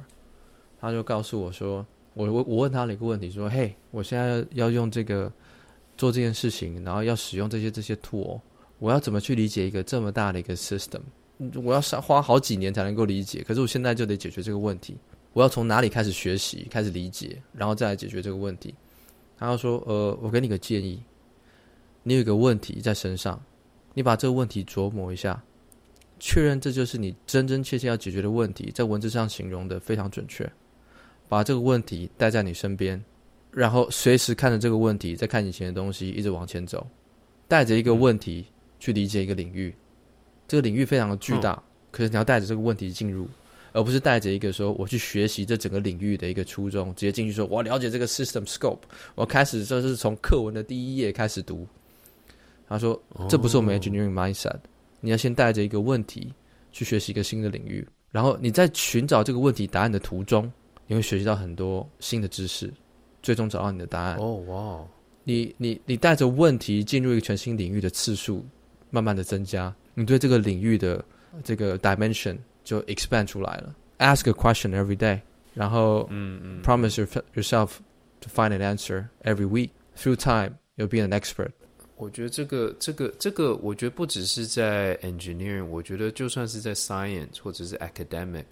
[0.78, 5.32] 他就告诉我说，我我我问他了一个问题，说：“嘿，我现在要用这个
[5.96, 8.38] 做这件事情，然后要使用这些这些 tool，
[8.80, 11.00] 我要怎么去理解一个这么大的一个 system？”
[11.64, 14.98] 我要上花好几年才能够理解，可是我现在就得解决这个问题。
[15.32, 18.76] 我要从哪里开始学习，开始理解，然后再来解决这个问题。
[19.38, 21.02] 他说：“呃，我给你个建议，
[22.04, 23.42] 你有一个问题在身上，
[23.94, 25.42] 你把这个问题琢磨一下，
[26.20, 30.50] 确认这就是你真真切切要解决的问题，在文字上形容的非常准确。
[31.28, 33.04] 把这个问题带在你身边，
[33.52, 36.88] 然后随时看着这个问题，再看以前的东西，一直往前走，
[37.48, 38.46] 带着一个问题
[38.80, 39.74] 去理解一个领域。”
[40.48, 43.28] 这个领域非常的巨大，嗯、可是你要带着这个问题进入，
[43.72, 48.80] 而不是带着一个说我去学习这整个领域的一个初衷，直接进去说我要了解这个 system scope，
[49.14, 51.68] 我开始就是从课文的第一页开始读。
[52.70, 54.60] 他说这不是我们 engineering mindset，
[55.02, 56.32] 你要先带着一个问题
[56.72, 60.50] 去学习一个新的领域，然后你在寻找这个问题答案的途中，
[60.86, 62.72] 你会学习到很多新的知识，
[63.24, 64.18] 最终找到你的答案。
[64.18, 64.88] 哦哇，
[65.24, 68.46] 你你你带着问题进入一个全新领域的次数
[68.92, 69.74] 慢慢的增加。
[69.96, 71.04] 你对这个领域的
[71.44, 73.76] 这个 dimension 就 expand 出来了。
[73.98, 75.20] Ask a question every day，
[75.54, 77.72] 然后嗯嗯，promise your, yourself
[78.22, 79.72] to find an answer every week.
[79.98, 81.52] Through time, you'll be an expert。
[82.00, 88.46] 我觉得这个这个这个，我觉得不只是在 engineering，我觉得就算是在 science 或者是 academic，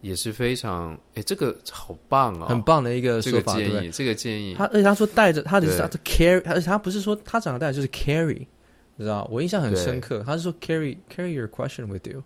[0.00, 4.54] 也是非常哎，这个好棒啊、哦，很棒的一个说法，这个建议，这个建议。
[4.54, 8.46] 他而且他说带着他的是他的 carry，而且他不是说他长得带就是 carry。
[8.94, 10.22] 你知道，我印象很深刻。
[10.24, 12.22] 他是说 carry carry your question with you，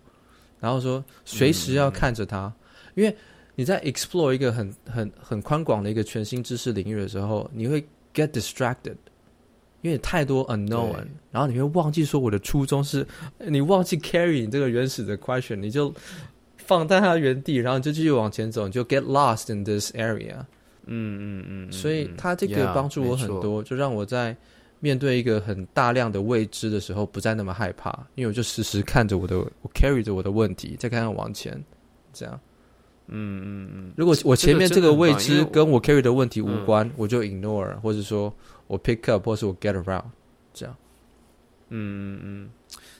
[0.59, 2.53] 然后说随时要看着他，嗯、
[2.93, 3.13] 因为
[3.55, 7.81] 你在 explore 一个很很很宽广的一个全新知识领域的时候，你会
[8.13, 8.95] get distracted，
[9.81, 10.95] 因为太多 unknown，
[11.31, 13.05] 然后你会忘记说我的初衷是，
[13.37, 15.93] 你忘记 carry 你这个原始的 question，你就
[16.57, 20.35] 放在它原地，然后你就继续往前走，你就 get lost in this area。
[20.85, 24.35] 嗯嗯嗯，所以它这个帮助我很多，yeah, 就让我在。
[24.83, 31.63] 面对一个很大量的未知的时候，不再那么害怕，因为我就时时看着我的，我 carry 着我的问题，再看看往前，
[32.11, 32.33] 这样。
[33.05, 33.93] 嗯嗯嗯。
[33.95, 38.33] 如果我前面这个未知跟我 carry 的问题无关，我就 ignore，或者说
[38.71, 40.05] 我 pick up，或是我 get around，
[40.53, 40.73] 这样。
[41.69, 42.49] 嗯嗯嗯。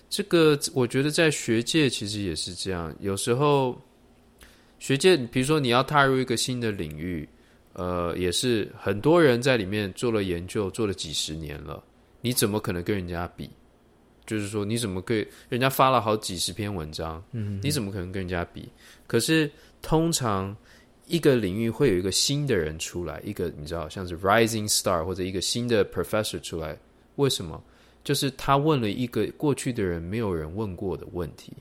[0.09, 3.80] 这个我觉得在学界其实也是这样，有时候
[4.80, 7.28] 学界，比如说你要踏入一个新的领域。
[7.74, 11.82] 呃，也是很多人在里面做了研究，做了几十年了，
[12.19, 13.49] 你怎么可能跟人家比？
[14.26, 15.26] 就是说，你怎么可以？
[15.47, 18.67] 人家发了好几十篇文章，嗯，你怎么可能跟人家比？
[19.07, 19.49] 可是
[19.82, 20.53] 通常
[21.12, 26.78] 一个领域会有一个新的人出来，一个你知道，像是 rising star 或者一个新的 professor 出来，
[27.18, 27.62] 为什么？
[28.03, 31.53] 就是他问了一个过去的人没有人问过的问题。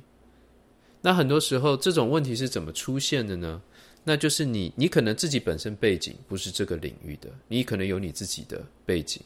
[1.02, 3.60] 那很多时候，这种问题是怎么出现的呢？
[4.04, 9.20] 那就是你，你可能自己本身背景不是这个领域的，你可能有你自己的背景，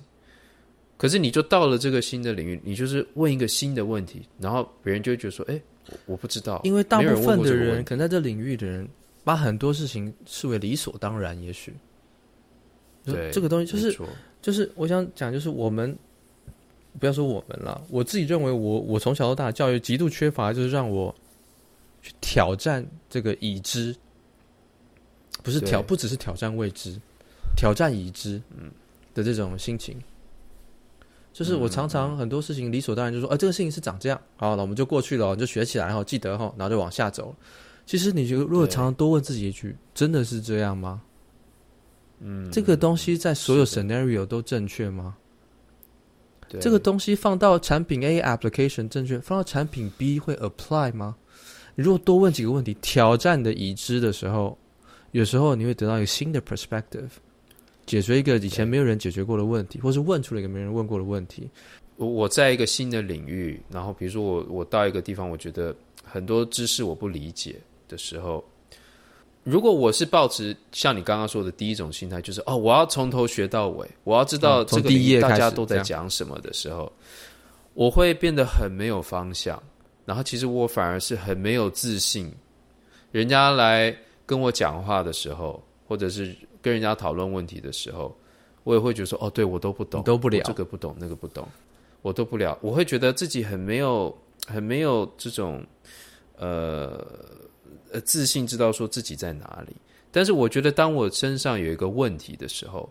[0.97, 5.61] 可是你就到了这个新的领域，你就是问一个新的问题，然后别人就会觉得说：“哎，
[6.07, 8.89] 我不知道。”因为大部分的人，人可能在这领域的人，
[9.25, 11.41] 把很多事情视为理所当然。
[11.43, 11.75] 也许，
[13.05, 13.99] 对这个东西，就是
[14.41, 15.97] 就是我想讲，就是我们
[17.01, 21.12] 不要说我们了，我自己认为我，我我从小到大教育极度缺乏，就是让我
[22.03, 23.97] 去挑战这个已知。
[25.43, 26.99] 不是挑，不只是挑战未知，
[27.55, 28.70] 挑战已知，嗯
[29.12, 30.01] 的这种心情，
[31.35, 37.35] 就是我常常很多事情理所当然就说，啊，这个事情是长这样，好，那我们就过去了，就学起来，然后记得哈，然后就往下走。
[37.87, 41.03] 其实你觉得，如果常常多问自己一句，真的是这样吗？
[42.20, 45.16] 嗯，这个东西在所有 scenario 都正确吗？
[46.49, 51.16] 对，这个东西放到产品 A application 正确，放到产品 B 会 apply 吗？
[51.74, 54.57] 你如果多问几个问题，挑战的已知的时候。
[55.12, 57.09] 有时候你会得到一个新的 perspective，
[57.87, 61.49] 解决一个以前没有人解决过的问题，或是问出了一个没人问过的问题。
[61.97, 65.72] 我我在一个新的领域，然后比如说我我到一个地方，我觉得
[66.03, 67.55] 很多知识我不理解
[67.89, 68.45] 的时候，
[69.43, 76.91] 如果我是抱持像你刚刚说的第一种心态，就是哦，我要从头学到尾，我要知道这个领域大家都在讲什么的时候，
[77.74, 79.62] 我会变得很没有方向，
[80.05, 82.32] 然后其实我反而是很没有自信，
[83.12, 83.95] 人家来。
[84.26, 88.16] 跟我讲话的时候，或者是跟人家讨论问题的时候，
[88.62, 91.47] 我也会觉得说：“哦，对我都不懂，都不了，这个不懂，那个不懂。”
[92.01, 94.16] 我都不了，我会觉得自己很没有
[94.47, 95.62] 很没有这种
[96.39, 97.07] 呃
[97.95, 99.75] 呃自信，知道说自己在哪里。
[100.13, 102.89] 但是我觉得，当我身上有一个问题的时候，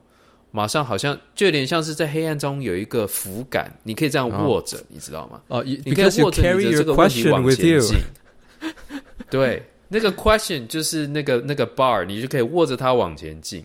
[0.52, 5.42] 马上好像就有点像是在黑暗中有一个扶感，你可以这样握着，哦、你知道吗？
[5.48, 7.98] 哦，你可以握着你的这个问题往前进。
[9.30, 13.64] 对，那个 question 就是那个那个 bar，你就可以握着它往前进。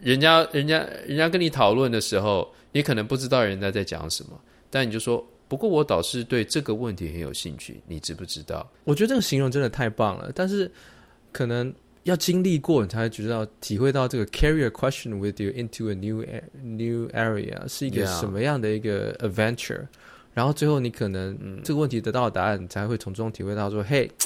[0.00, 10.70] 人家人家人家跟你讨论的时候，你可能不知道人家在讲什么，但你就说：“不过我倒是对这个问题很有兴趣，你知不知道？”我觉得这个形容真的太棒了，但是
[11.30, 11.70] 可能。
[12.04, 16.24] 要经历过，你才会知道、体会到这个 carry a question with you into a new
[16.60, 19.86] new area 是一个什么样的一个 adventure。
[20.34, 24.16] 然后最后你可能、嗯、这个问题得到的答案，你才会从中体会到说：“Hey，this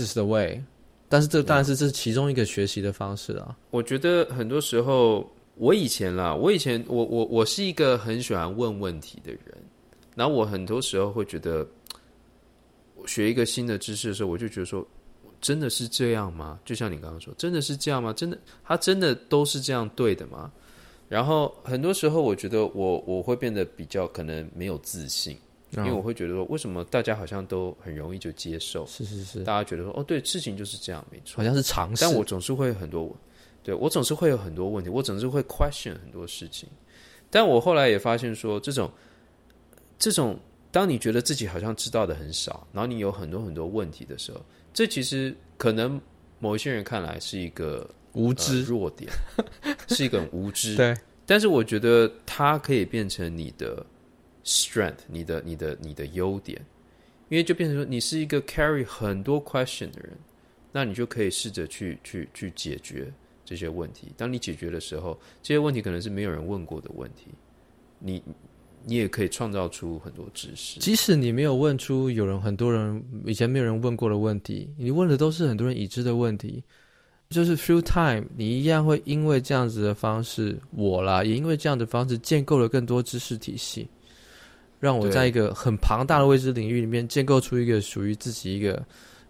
[0.00, 0.62] is the way。”
[1.10, 3.54] 但是这当然是这是其中一个学习的方式啊。
[3.70, 9.40] 我觉得很多时候，我以前啦，我以前我我我是一个很喜欢问问题的人。
[10.14, 11.66] 然后我很多时候会觉得，
[13.06, 14.86] 学一个新的知识的时候，我就觉得说。
[15.38, 16.58] 真的是这样吗？
[16.64, 18.10] 就像你刚刚说，真的是这样吗？
[18.10, 20.50] 真的，他真的都是这样对的吗？
[21.10, 25.36] 然后很多时候，我觉得我我会变得比较可能没有自信，
[25.76, 28.86] 因为我会觉得说，为什么大家好像都很容易就接受？
[28.86, 32.02] 是是是，大家觉得说，哦，对，事情就是这样，没错，好像是常识。
[32.02, 33.14] 但我总是会很多，
[33.66, 36.68] 对，我总是会有很多问题，我总是会 question 很多事情。
[37.28, 38.88] 但我后来也发现说，这种
[39.98, 40.38] 这种，
[40.70, 44.40] 当你觉得自己好像知道的很少，然后你有很多很多问题的时候。
[44.72, 46.00] 这其实可能
[46.38, 49.10] 某一些人看来是一个无知、呃、弱点，
[49.88, 50.76] 是一个无知。
[50.76, 50.96] 对，
[51.26, 53.84] 但是我觉得它可以变成你的
[54.44, 56.64] strength，你的、你的、你的优点，
[57.30, 60.12] 因为就变成说你是一个 carry 很多 question 的人，
[60.70, 63.12] 那你就可以试着去、去、去解决
[63.46, 64.12] 这些问题。
[64.18, 67.28] 当你解决的时候，这些问题可能是没有人问过的问题，
[67.98, 68.22] 你。
[68.88, 76.62] 你也可以创造出很多知识，即使你没有问出有人很多人以前没有人问过的问题，你问的都是很多人已知的问题，
[77.30, 83.88] 就是 through time，你一样会因为这样子的方式，我啦也因为这样的方式建构了更多知识体系，
[84.78, 88.80] 让我在一个很庞大的未知领域里面建构出一个属于自己一个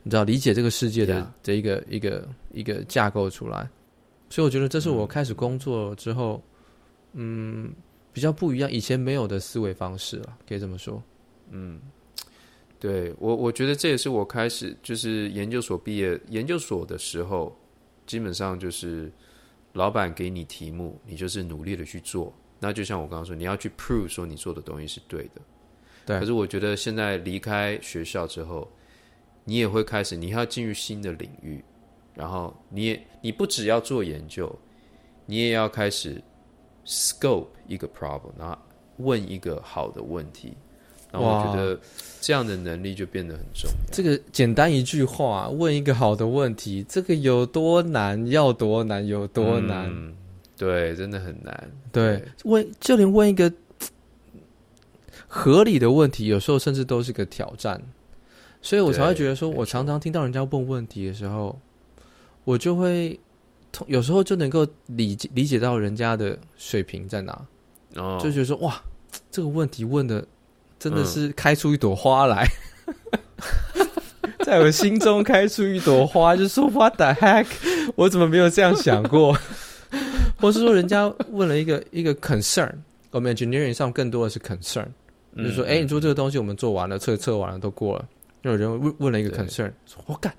[0.03, 3.67] 你知道理解这个世界的这一个一个一个架构出来，
[4.29, 6.43] 所以我觉得这是我开始工作之后，
[7.13, 7.73] 嗯。
[8.13, 11.03] 比较不一样，以前没有的思维方式了，可以这么说。
[11.51, 11.79] 嗯，
[12.81, 17.55] 对我，我觉得这也是我开始就是研究所毕业，研究所的时候，
[18.07, 19.13] 基本上就是
[19.75, 22.33] 老板给你题目，你就是努力的去做。
[22.59, 25.43] 那就像我刚刚说，你要去 prove 说你做的东西是对的。
[26.07, 26.19] 对。
[26.19, 28.67] 可是我觉得现在离开学校之后，
[29.45, 31.63] 你也会开始，你要进入新的领域，
[32.17, 34.53] 然后你也你不只要做研究，
[35.27, 36.21] 你也要开始。
[36.89, 38.57] Scope 一个 problem，然后
[38.99, 40.57] 问一个好的问题，
[41.11, 41.77] 然后我觉得
[42.21, 43.93] 这样的能力就变得很重要。
[43.93, 48.25] 这个简单一句话，问一个好的问题，这个有多难？
[48.29, 49.05] 要多难？
[49.05, 49.91] 有多难？
[49.91, 50.15] 嗯，
[50.57, 51.69] 对，真的很难。
[51.91, 53.53] 对，问就连问一个
[55.27, 57.83] 合理的问题，有时候甚至都是个挑战。
[58.63, 61.59] 所以我才会觉得说，我常常听到人家问问题的时候，
[62.47, 63.21] 我就会。
[63.89, 67.47] 有时候就能够理解理解到人家的水平在哪，
[67.97, 68.83] 哦，就觉得说哇，
[69.31, 70.27] 这个问题问的
[70.79, 72.49] 真的是开出一朵花来，
[72.87, 73.87] 嗯、
[74.47, 77.47] 在我心中开出一朵花，就说 What the heck，
[77.97, 79.37] 我怎么没有这样想过？
[80.41, 82.73] 或是说人家问了一个一个 concern，
[83.11, 84.87] 我们 engineering 上更多的是 concern，
[85.35, 88.09] 嗯、就是说哎，你做这个东西我们做完了，测测完了都过了，
[88.43, 90.35] 就有人问问了一个 concern，说我干，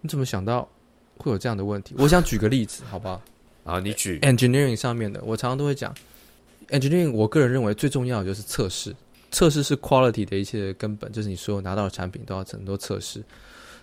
[0.00, 0.66] 你怎么想到？
[1.18, 3.20] 会有这样的问题，我想举个例子，好不好？
[3.64, 5.94] 啊，你举 engineering 上面的，我常常都会讲
[6.68, 7.12] engineering。
[7.12, 8.94] 我个人认为最重要的就是测试，
[9.30, 13.22] 测试是 quality 的一切根本，就是你所有拿到的产品都要很多测试。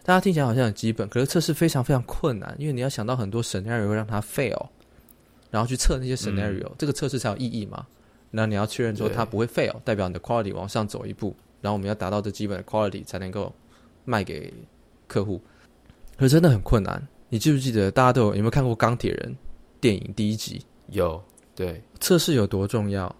[0.03, 4.67] 大家听起来好像很基本，可是测试非常非常困难，因为你要想到很多 scenario 会让它 fail，
[5.51, 7.86] 然后去测那些 scenario，嗯，这个测试才有意义嘛。
[8.31, 13.53] 那你要确认说它不会 fail，代表你的 quality 往上走一步，然后我们要达到这基本的 quality 才能够
[14.03, 14.53] 卖给
[15.07, 15.41] 客户，
[16.17, 17.07] 可是真的很困难。
[17.36, 19.29] 你记不记得大家都有有没有看过《钢铁人》
[19.81, 20.61] 电影第一集？
[20.88, 21.21] 有，
[21.53, 23.13] 对，测试有多重要，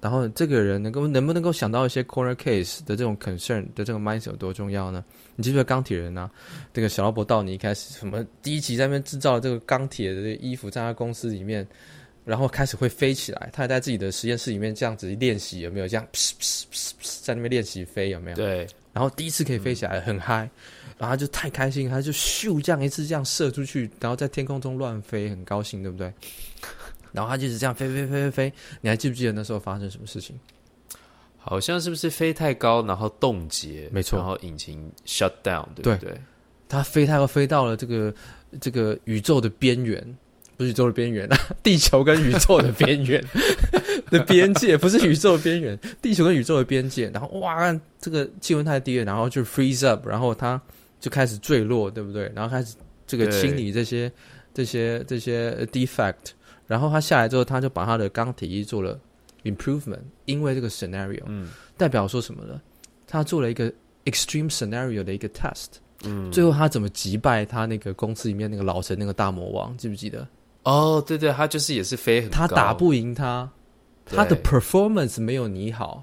[0.00, 5.04] 然后这个人能够能不能够想到一些 corner case 的这种 concern 的这个 mindset 有多重要呢？
[5.36, 6.30] 你记不记得钢铁人啊？
[6.72, 11.68] 这个小罗伯道尼一开始什么第一集在那边制造了这个钢铁的衣服，在他公司里面，
[12.24, 18.08] 然后开始会飞起来，他还在自己的实验室里面这样子练习，有没有这样噗噗噗噗在那边练习飞？
[18.08, 18.36] 有没有？
[18.38, 20.48] 对，然后第一次可以飞起来，嗯、很嗨。
[20.98, 26.12] 然后他就太开心，他就咻这样一次这样射出去，然后在天空中乱飞，很高兴，对不对？
[27.12, 28.52] 然后他就是这样飞飞飞飞飞。
[28.80, 30.38] 你还记不记得那时候发生什么事情？
[31.38, 33.88] 好像是不是飞太高，然后冻结？
[33.90, 35.96] 没错，然后引擎 shut down，对不对？
[35.96, 36.20] 对，
[36.68, 38.12] 它飞太高，飞到了这个
[38.60, 40.04] 这个宇宙的边缘，
[40.58, 43.24] 不是宇宙的边缘啊， 地球跟宇宙的边缘
[44.10, 47.08] 的边界，不是宇宙的边缘，地球跟宇宙的边界。
[47.10, 50.60] 然后哇，这个气温太低了，然后就 freeze up，然后它
[51.00, 52.30] 就开始坠落，对不对？
[52.34, 52.76] 然后开始
[53.06, 54.10] 这个清理这些
[54.52, 56.32] 这些这些 defect，
[56.66, 58.98] 然后他下来之后，他就把他的钢铁衣做了。
[59.44, 62.60] Improvement，因为这个 scenario，嗯，代表说什么呢？
[63.06, 63.72] 他做了一个
[64.04, 69.74] extreme scenario 的一个 test，嗯，最后他怎么击败他那个公司里面那个老陈那个大魔王？
[69.76, 70.26] 记不记得？
[70.64, 73.48] 哦，对对，他就是也是飞很高，他打不赢他，
[74.04, 76.02] 他的 performance 没有你好。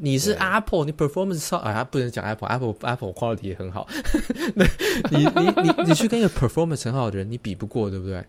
[0.00, 3.86] 你是 Apple，你 performance 超啊，不能讲 Apple，Apple Apple quality 也很好。
[5.10, 8.24] 你你你你去跟一个 performance 很好的人，你比不过，对不对？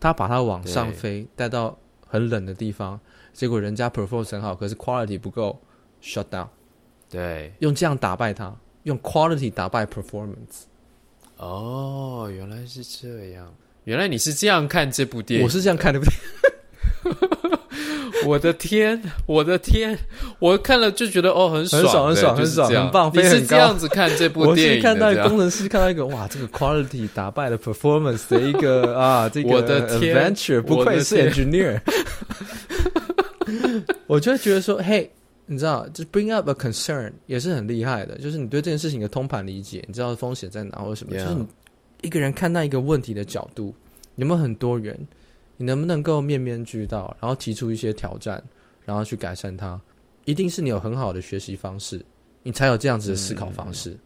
[0.00, 2.98] 他把它往上飞，带到很冷的地方。
[3.32, 5.58] 结果人家 performance 很好，可是 quality 不够
[6.02, 6.48] ，shut down。
[7.08, 10.64] 对，用这样打败他，用 quality 打败 performance。
[11.36, 13.54] 哦，原来是这样，
[13.84, 16.12] 原来你是这样看这部电影，我是这样看的不对。
[18.26, 19.98] 我的天，我的天，
[20.38, 23.10] 我看了就觉得哦，很爽，很爽，很爽，很爽，很棒。
[23.14, 24.72] 你是这样子看这部电影？
[24.74, 31.80] 我是看到工程师看到一个哇，这个 quality 打败了 performance 的一个 啊，这个我的 adventure，不愧是 engineer。
[34.06, 35.10] 我就会觉得说，嘿，
[35.46, 41.46] 你知道，就 bring up a concern 也是很厉害的，就是你对这件事情的通盘理解，你知道风险在哪或者什么.就是你
[42.02, 43.74] 一个人看待一个问题的角度
[44.16, 44.96] 有没有很多元，
[45.62, 48.42] 你能不能够面面俱到，然后提出一些挑战，
[48.84, 49.80] 然后去改善它，
[50.24, 52.04] 一定是你有很好的学习方式，
[52.42, 54.00] 你才有这样子的思考方式，嗯、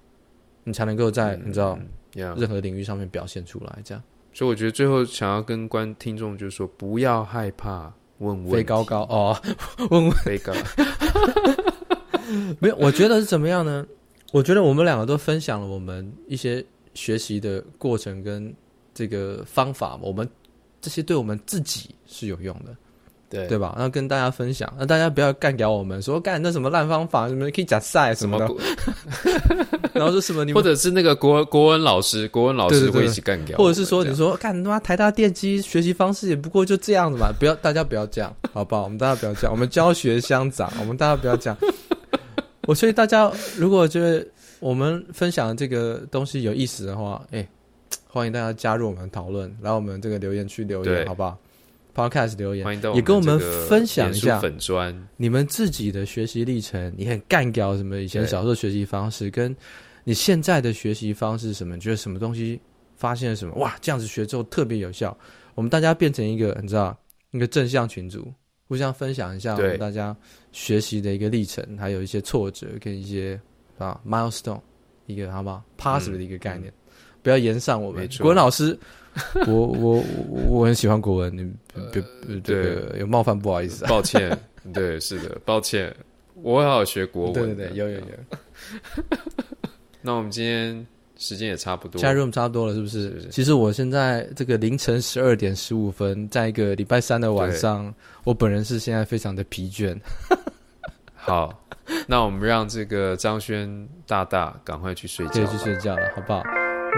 [0.65, 1.79] 你才能够在、嗯、你知道.
[2.13, 3.79] 任何领域上面表现出来。
[3.83, 4.05] 这样，
[4.35, 7.91] 所以我觉得最后想要跟观听众就是说，不要害怕。
[8.19, 9.35] 问问飞高高哦，
[9.91, 10.53] 问问 飞高，
[12.61, 12.77] 没有？
[12.77, 13.87] 我觉得是怎么样呢？
[14.31, 18.55] 我觉得我们两个都分享了我们一些学习的过程跟
[18.93, 20.29] 这个方法，我们
[20.87, 22.73] 这些对我们自己是有用的。
[23.29, 23.75] 对对吧？
[23.75, 28.47] 然后跟大家分享，那大家不要干掉我们，说干那什么烂方法，什么可以假赛什么的，
[29.93, 38.85] 然后说什么你，或者是那个国国文老师，国文老师会一起干掉，或者是说你说干他妈台大电机学习方式也不过就这样子嘛，不要大家不要这样， 好不好？
[38.85, 41.59] 我们大家不要这样，我们教学相长，我们大家不要这样。
[42.69, 44.25] 我所以大家如果觉得
[44.61, 47.47] 我们分享的这个东西有意思的话，哎，
[48.17, 51.39] 欢迎大家加入我们讨论，来我们这个留言区留言，好不好
[51.95, 53.39] ？Podcast 留言，也跟我们
[53.69, 56.91] 分享一下粉砖你们自己的学习历程。
[56.97, 57.99] 你很干掉什么？
[57.99, 59.55] 以前小时候学习方式，跟
[60.03, 61.79] 你现在的学习方式什么？
[61.79, 62.59] 觉得什么东西
[62.97, 63.55] 发现了什么？
[63.57, 65.15] 哇，这样子学之后特别有效。
[65.55, 66.99] 我们大家变成一个，你知道，
[67.33, 68.33] 一个正向群组，
[68.67, 70.17] 互相分享一下我们大家
[70.53, 73.39] 学习的一个历程，还有一些挫折跟一些
[73.77, 74.63] 啊 milestone，
[75.05, 76.73] 一个好不好？Positive 的一个概念，
[77.27, 78.09] 不要延上我们。
[78.21, 78.79] 国文老师。
[79.49, 80.05] 我我
[80.49, 81.53] 我很喜欢国文，你
[81.91, 84.39] 别别这个有冒犯，不好意思，抱歉。
[84.73, 85.93] 对，是的，抱歉。
[86.35, 88.07] 我好好学国文，对对对，有有有。
[90.03, 93.27] 那我们今天时间也差不多，加入差不多了，是不是？
[93.29, 99.99] 其实我现在这个凌晨十二点十五分，在一个礼拜三的晚上，我本人是现在非常的疲倦。
[101.17, 101.65] 好，
[102.07, 106.43] 那我们让这个张轩大大赶快去睡觉，去睡觉了，好不好？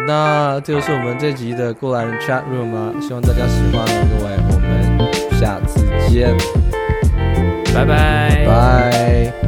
[0.07, 6.35] 那这就是我们这集的过来人 chat room 啊，希望大家喜欢各位，我们下次见，
[7.75, 9.48] 拜拜，拜。